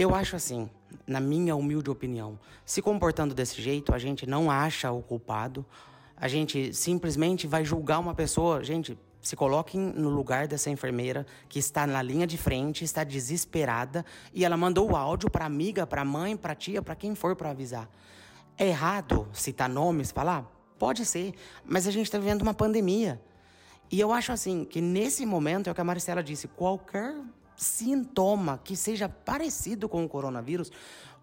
Eu 0.00 0.14
acho 0.14 0.34
assim, 0.34 0.66
na 1.06 1.20
minha 1.20 1.54
humilde 1.54 1.90
opinião, 1.90 2.40
se 2.64 2.80
comportando 2.80 3.34
desse 3.34 3.60
jeito, 3.60 3.94
a 3.94 3.98
gente 3.98 4.26
não 4.26 4.50
acha 4.50 4.90
o 4.90 5.02
culpado, 5.02 5.62
a 6.16 6.26
gente 6.26 6.72
simplesmente 6.72 7.46
vai 7.46 7.66
julgar 7.66 7.98
uma 7.98 8.14
pessoa. 8.14 8.64
Gente, 8.64 8.98
se 9.20 9.36
coloquem 9.36 9.78
no 9.78 10.08
lugar 10.08 10.48
dessa 10.48 10.70
enfermeira 10.70 11.26
que 11.50 11.58
está 11.58 11.86
na 11.86 12.00
linha 12.00 12.26
de 12.26 12.38
frente, 12.38 12.82
está 12.82 13.04
desesperada 13.04 14.02
e 14.32 14.42
ela 14.42 14.56
mandou 14.56 14.90
o 14.90 14.96
áudio 14.96 15.28
para 15.28 15.44
amiga, 15.44 15.86
para 15.86 16.02
mãe, 16.02 16.34
para 16.34 16.54
tia, 16.54 16.80
para 16.80 16.94
quem 16.94 17.14
for 17.14 17.36
para 17.36 17.50
avisar. 17.50 17.86
É 18.56 18.68
errado 18.68 19.28
citar 19.34 19.68
nomes, 19.68 20.10
falar? 20.10 20.50
Pode 20.78 21.04
ser, 21.04 21.34
mas 21.62 21.86
a 21.86 21.90
gente 21.90 22.06
está 22.06 22.16
vivendo 22.16 22.40
uma 22.40 22.54
pandemia. 22.54 23.20
E 23.90 24.00
eu 24.00 24.14
acho 24.14 24.32
assim 24.32 24.64
que 24.64 24.80
nesse 24.80 25.26
momento 25.26 25.68
é 25.68 25.72
o 25.72 25.74
que 25.74 25.80
a 25.82 25.84
Maricela 25.84 26.22
disse: 26.22 26.48
qualquer 26.48 27.14
sintoma 27.60 28.58
que 28.64 28.74
seja 28.74 29.06
parecido 29.06 29.86
com 29.86 30.02
o 30.02 30.08
coronavírus, 30.08 30.72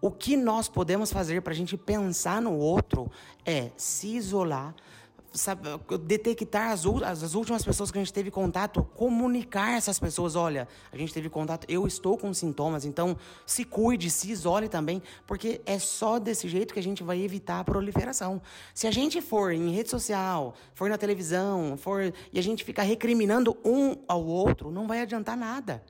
o 0.00 0.08
que 0.08 0.36
nós 0.36 0.68
podemos 0.68 1.10
fazer 1.10 1.42
para 1.42 1.52
a 1.52 1.56
gente 1.56 1.76
pensar 1.76 2.40
no 2.40 2.56
outro 2.56 3.10
é 3.44 3.72
se 3.76 4.14
isolar, 4.14 4.72
sabe, 5.32 5.68
detectar 6.02 6.70
as, 6.70 6.86
as, 7.04 7.34
últimas 7.34 7.64
pessoas 7.64 7.90
que 7.90 7.98
a 7.98 8.00
gente 8.00 8.12
teve 8.12 8.30
contato, 8.30 8.84
comunicar 8.94 9.76
essas 9.76 9.98
pessoas, 9.98 10.36
olha, 10.36 10.68
a 10.92 10.96
gente 10.96 11.12
teve 11.12 11.28
contato, 11.28 11.66
eu 11.68 11.88
estou 11.88 12.16
com 12.16 12.32
sintomas, 12.32 12.84
então 12.84 13.16
se 13.44 13.64
cuide, 13.64 14.08
se 14.08 14.30
isole 14.30 14.68
também, 14.68 15.02
porque 15.26 15.60
é 15.66 15.80
só 15.80 16.20
desse 16.20 16.48
jeito 16.48 16.72
que 16.72 16.78
a 16.78 16.82
gente 16.82 17.02
vai 17.02 17.20
evitar 17.20 17.58
a 17.58 17.64
proliferação. 17.64 18.40
Se 18.72 18.86
a 18.86 18.92
gente 18.92 19.20
for 19.20 19.50
em 19.50 19.72
rede 19.72 19.90
social, 19.90 20.54
for 20.72 20.88
na 20.88 20.96
televisão, 20.96 21.76
for 21.76 22.14
e 22.32 22.38
a 22.38 22.42
gente 22.42 22.62
ficar 22.62 22.84
recriminando 22.84 23.58
um 23.64 23.96
ao 24.06 24.24
outro, 24.24 24.70
não 24.70 24.86
vai 24.86 25.00
adiantar 25.00 25.36
nada. 25.36 25.82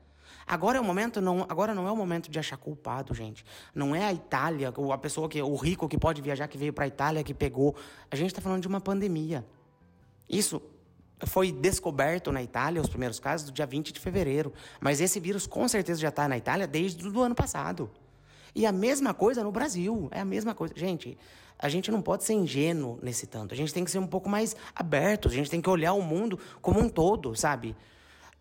Agora 0.49 0.79
é 0.79 0.81
o 0.81 0.83
momento, 0.83 1.21
não, 1.21 1.45
agora 1.47 1.75
não 1.75 1.87
é 1.87 1.91
o 1.91 1.95
momento 1.95 2.27
de 2.27 2.39
achar 2.39 2.57
culpado, 2.57 3.13
gente. 3.13 3.45
Não 3.73 3.95
é 3.95 4.03
a 4.03 4.11
Itália, 4.11 4.73
a 4.91 4.97
pessoa 4.97 5.29
que 5.29 5.39
o 5.39 5.55
rico 5.55 5.87
que 5.87 5.95
pode 5.95 6.23
viajar 6.23 6.47
que 6.47 6.57
veio 6.57 6.73
para 6.73 6.85
a 6.85 6.87
Itália 6.87 7.23
que 7.23 7.35
pegou. 7.35 7.75
A 8.09 8.15
gente 8.15 8.31
está 8.31 8.41
falando 8.41 8.59
de 8.59 8.67
uma 8.67 8.81
pandemia. 8.81 9.45
Isso 10.27 10.59
foi 11.27 11.51
descoberto 11.51 12.31
na 12.31 12.41
Itália, 12.41 12.81
os 12.81 12.89
primeiros 12.89 13.19
casos, 13.19 13.45
do 13.45 13.51
dia 13.51 13.67
20 13.67 13.93
de 13.93 13.99
fevereiro. 13.99 14.51
Mas 14.81 14.99
esse 14.99 15.19
vírus 15.19 15.45
com 15.45 15.67
certeza 15.67 16.01
já 16.01 16.09
está 16.09 16.27
na 16.27 16.35
Itália 16.35 16.65
desde 16.65 17.07
o 17.07 17.21
ano 17.21 17.35
passado. 17.35 17.87
E 18.55 18.65
a 18.65 18.71
mesma 18.71 19.13
coisa 19.13 19.43
no 19.43 19.51
Brasil. 19.51 20.07
É 20.09 20.21
a 20.21 20.25
mesma 20.25 20.55
coisa. 20.55 20.73
Gente, 20.75 21.15
a 21.59 21.69
gente 21.69 21.91
não 21.91 22.01
pode 22.01 22.23
ser 22.23 22.33
ingênuo 22.33 22.97
nesse 23.03 23.27
tanto. 23.27 23.53
A 23.53 23.57
gente 23.57 23.71
tem 23.71 23.85
que 23.85 23.91
ser 23.91 23.99
um 23.99 24.07
pouco 24.07 24.27
mais 24.27 24.55
aberto. 24.75 25.27
A 25.27 25.31
gente 25.31 25.47
tem 25.47 25.61
que 25.61 25.69
olhar 25.69 25.93
o 25.93 26.01
mundo 26.01 26.39
como 26.59 26.79
um 26.79 26.89
todo, 26.89 27.35
sabe? 27.35 27.75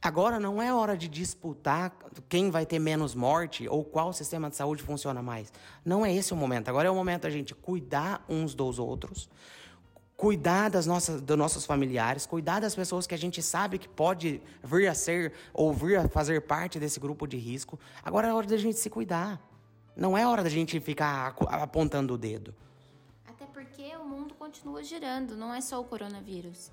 Agora 0.00 0.38
não 0.38 0.62
é 0.62 0.72
hora 0.72 0.96
de 0.96 1.08
disputar 1.08 1.92
quem 2.28 2.50
vai 2.50 2.64
ter 2.64 2.78
menos 2.78 3.16
morte 3.16 3.68
ou 3.68 3.84
qual 3.84 4.12
sistema 4.12 4.48
de 4.48 4.54
saúde 4.54 4.80
funciona 4.82 5.20
mais. 5.20 5.52
Não 5.84 6.06
é 6.06 6.14
esse 6.14 6.32
o 6.32 6.36
momento. 6.36 6.68
Agora 6.68 6.86
é 6.86 6.90
o 6.90 6.94
momento 6.94 7.22
da 7.22 7.30
gente 7.30 7.52
cuidar 7.52 8.24
uns 8.28 8.54
dos 8.54 8.78
outros, 8.78 9.28
cuidar 10.16 10.70
das 10.70 10.86
nossas, 10.86 11.20
dos 11.20 11.36
nossos 11.36 11.66
familiares, 11.66 12.26
cuidar 12.26 12.60
das 12.60 12.76
pessoas 12.76 13.08
que 13.08 13.14
a 13.14 13.18
gente 13.18 13.42
sabe 13.42 13.76
que 13.76 13.88
pode 13.88 14.40
vir 14.62 14.86
a 14.86 14.94
ser 14.94 15.32
ou 15.52 15.72
vir 15.72 15.98
a 15.98 16.08
fazer 16.08 16.42
parte 16.42 16.78
desse 16.78 17.00
grupo 17.00 17.26
de 17.26 17.36
risco. 17.36 17.76
Agora 18.04 18.28
é 18.28 18.32
hora 18.32 18.46
da 18.46 18.56
gente 18.56 18.78
se 18.78 18.88
cuidar. 18.88 19.40
Não 19.96 20.16
é 20.16 20.24
hora 20.24 20.44
da 20.44 20.48
gente 20.48 20.78
ficar 20.78 21.34
apontando 21.48 22.14
o 22.14 22.18
dedo. 22.18 22.54
Até 23.26 23.46
porque 23.46 23.96
o 23.96 24.04
mundo 24.04 24.32
continua 24.36 24.84
girando, 24.84 25.36
não 25.36 25.52
é 25.52 25.60
só 25.60 25.80
o 25.80 25.84
coronavírus. 25.84 26.70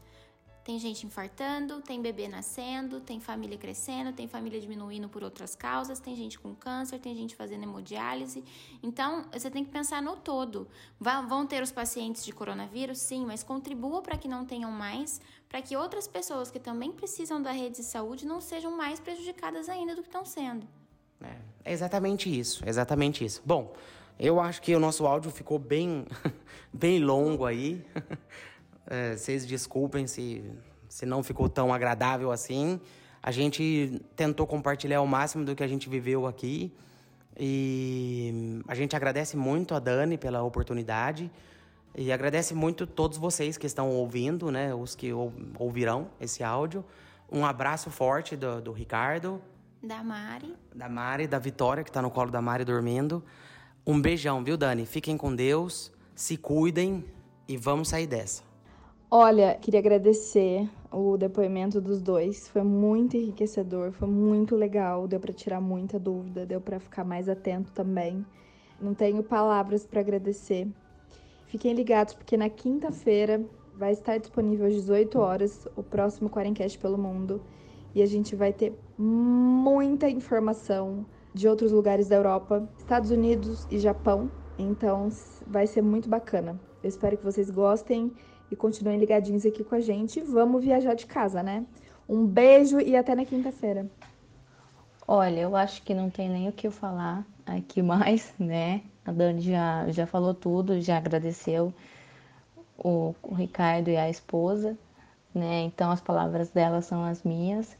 Tem 0.66 0.80
gente 0.80 1.06
infartando, 1.06 1.80
tem 1.80 2.02
bebê 2.02 2.28
nascendo, 2.28 3.00
tem 3.00 3.20
família 3.20 3.56
crescendo, 3.56 4.12
tem 4.12 4.28
família 4.28 4.60
diminuindo 4.60 5.08
por 5.08 5.24
outras 5.24 5.54
causas, 5.56 6.00
tem 6.00 6.16
gente 6.16 6.40
com 6.40 6.56
câncer, 6.56 6.98
tem 6.98 7.14
gente 7.14 7.36
fazendo 7.36 7.62
hemodiálise. 7.62 8.44
Então, 8.82 9.28
você 9.32 9.52
tem 9.52 9.64
que 9.64 9.70
pensar 9.70 10.02
no 10.02 10.16
todo. 10.16 10.68
Vão 11.00 11.46
ter 11.46 11.62
os 11.62 11.72
pacientes 11.72 12.26
de 12.26 12.32
coronavírus? 12.32 12.98
Sim, 12.98 13.28
mas 13.28 13.44
contribua 13.44 14.02
para 14.02 14.18
que 14.18 14.28
não 14.28 14.44
tenham 14.44 14.72
mais, 14.72 15.22
para 15.48 15.62
que 15.62 15.78
outras 15.78 16.08
pessoas 16.08 16.50
que 16.50 16.60
também 16.60 16.92
precisam 16.92 17.40
da 17.40 17.52
rede 17.52 17.76
de 17.76 17.84
saúde 17.84 18.26
não 18.26 18.42
sejam 18.42 18.76
mais 18.76 19.00
prejudicadas 19.00 19.70
ainda 19.70 19.96
do 19.96 20.02
que 20.02 20.08
estão 20.08 20.26
sendo. 20.26 20.68
É, 21.22 21.36
é 21.64 21.74
exatamente 21.74 22.28
isso, 22.28 22.68
exatamente 22.68 23.24
isso. 23.24 23.40
Bom, 23.46 23.72
eu 24.20 24.40
acho 24.40 24.64
que 24.64 24.76
o 24.76 24.80
nosso 24.80 25.06
áudio 25.06 25.30
ficou 25.30 25.60
bem, 25.60 26.08
bem 26.74 27.04
longo 27.04 27.46
aí. 27.46 27.86
É, 28.88 29.16
vocês 29.16 29.46
desculpem 29.46 30.08
se, 30.08 30.44
se 30.88 31.06
não 31.06 31.24
ficou 31.24 31.50
tão 31.50 31.74
agradável 31.74 32.32
assim. 32.32 32.80
A 33.22 33.32
gente 33.32 34.02
tentou 34.16 34.46
compartilhar 34.46 35.02
o 35.02 35.08
máximo 35.08 35.44
do 35.44 35.56
que 35.56 35.64
a 35.64 35.68
gente 35.68 35.90
viveu 35.90 36.28
aqui. 36.28 36.72
E 37.38 38.62
a 38.68 38.76
gente 38.76 38.96
agradece 38.96 39.36
muito 39.36 39.74
a 39.74 39.80
Dani 39.80 40.18
pela 40.18 40.44
oportunidade. 40.44 41.32
E 41.96 42.12
agradece 42.12 42.54
muito 42.54 42.86
todos 42.86 43.18
vocês 43.18 43.58
que 43.58 43.66
estão 43.66 43.90
ouvindo, 43.90 44.52
né? 44.52 44.74
Os 44.74 44.96
que 44.96 45.12
ouvirão 45.58 46.10
esse 46.20 46.44
áudio. 46.44 46.84
Um 47.32 47.46
abraço 47.46 47.90
forte 47.90 48.36
do, 48.36 48.62
do 48.62 48.72
Ricardo. 48.72 49.42
Da 49.82 50.04
Mari. 50.04 50.56
Da 50.74 50.90
Mari, 50.90 51.28
da 51.28 51.40
Vitória, 51.40 51.84
que 51.84 51.90
está 51.90 52.02
no 52.02 52.12
colo 52.12 52.32
da 52.32 52.42
Mari 52.42 52.64
dormindo. 52.64 53.24
Um 53.86 54.02
beijão, 54.02 54.44
viu, 54.44 54.58
Dani? 54.58 54.86
Fiquem 54.86 55.16
com 55.16 55.36
Deus, 55.36 55.92
se 56.14 56.38
cuidem 56.38 57.06
e 57.48 57.56
vamos 57.56 57.90
sair 57.90 58.08
dessa. 58.08 58.44
Olha, 59.10 59.56
queria 59.62 59.80
agradecer 59.80 60.68
o 60.92 61.16
depoimento 61.16 61.80
dos 61.80 62.02
dois. 62.02 62.48
Foi 62.50 62.64
muito 62.64 63.16
enriquecedor, 63.16 63.92
foi 63.92 64.08
muito 64.08 64.56
legal. 64.56 65.08
Deu 65.08 65.20
para 65.20 65.32
tirar 65.32 65.62
muita 65.62 66.00
dúvida, 66.00 66.46
deu 66.46 66.60
para 66.60 66.80
ficar 66.80 67.04
mais 67.04 67.30
atento 67.30 67.72
também. 67.72 68.26
Não 68.82 68.96
tenho 68.96 69.22
palavras 69.22 69.86
para 69.86 70.00
agradecer. 70.00 70.68
Fiquem 71.46 71.74
ligados 71.74 72.16
porque 72.16 72.36
na 72.36 72.50
quinta-feira 72.50 73.46
vai 73.76 73.92
estar 73.92 74.18
disponível 74.18 74.66
às 74.66 74.74
18 74.74 75.20
horas 75.20 75.68
o 75.76 75.84
próximo 75.84 76.30
Quarencast 76.30 76.80
pelo 76.80 76.98
Mundo 76.98 77.42
e 77.94 78.02
a 78.02 78.06
gente 78.08 78.36
vai 78.36 78.52
ter 78.52 78.74
muita 78.98 80.10
informação 80.10 81.06
de 81.32 81.48
outros 81.48 81.72
lugares 81.72 82.08
da 82.08 82.16
Europa, 82.16 82.68
Estados 82.78 83.12
Unidos 83.12 83.68
e 83.70 83.78
Japão. 83.78 84.32
Então 84.58 85.10
vai 85.46 85.68
ser 85.68 85.84
muito 85.84 86.10
bacana. 86.10 86.60
Eu 86.82 86.90
espero 86.90 87.18
que 87.18 87.24
vocês 87.24 87.50
gostem 87.50 88.12
e 88.52 88.56
continuem 88.56 89.00
ligadinhos 89.00 89.46
aqui 89.46 89.64
com 89.64 89.76
a 89.76 89.80
gente. 89.80 90.22
Vamos 90.22 90.64
viajar 90.64 90.94
de 90.94 91.06
casa, 91.06 91.42
né? 91.42 91.66
Um 92.08 92.26
beijo 92.26 92.80
e 92.80 92.96
até 92.96 93.16
na 93.16 93.26
quinta-feira. 93.26 93.86
Olha, 95.08 95.42
eu 95.42 95.56
acho 95.56 95.82
que 95.84 95.94
não 95.94 96.10
tem 96.10 96.30
nem 96.30 96.50
o 96.50 96.52
que 96.52 96.68
eu 96.68 96.72
falar 96.72 97.26
aqui 97.46 97.82
mais, 97.82 98.34
né? 98.40 98.82
A 99.06 99.12
Dani 99.12 99.42
já, 99.42 99.90
já 99.92 100.08
falou 100.08 100.34
tudo, 100.34 100.82
já 100.82 100.98
agradeceu 100.98 101.74
o, 102.78 103.14
o 103.22 103.34
Ricardo 103.36 103.90
e 103.90 103.98
a 103.98 104.10
esposa, 104.10 104.78
né? 105.34 105.62
Então 105.62 105.92
as 105.92 106.02
palavras 106.02 106.50
dela 106.50 106.82
são 106.82 107.04
as 107.04 107.24
minhas. 107.24 107.78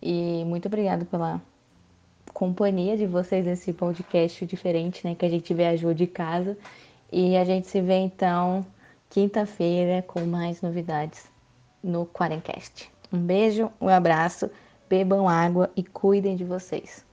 E 0.00 0.44
muito 0.44 0.66
obrigada 0.66 1.04
pela 1.04 1.42
companhia 2.32 2.96
de 2.96 3.06
vocês 3.06 3.44
nesse 3.44 3.72
podcast 3.72 4.46
diferente, 4.46 5.06
né? 5.06 5.14
Que 5.14 5.26
a 5.26 5.28
gente 5.28 5.52
viajou 5.52 5.92
de 5.92 6.06
casa. 6.06 6.56
E 7.12 7.36
a 7.36 7.44
gente 7.44 7.66
se 7.66 7.80
vê 7.80 7.96
então 7.96 8.64
quinta-feira 9.10 10.02
com 10.02 10.20
mais 10.20 10.62
novidades 10.62 11.30
no 11.82 12.06
Quarencast. 12.06 12.90
Um 13.12 13.18
beijo, 13.18 13.70
um 13.80 13.88
abraço, 13.88 14.48
bebam 14.88 15.28
água 15.28 15.68
e 15.76 15.82
cuidem 15.82 16.36
de 16.36 16.44
vocês. 16.44 17.04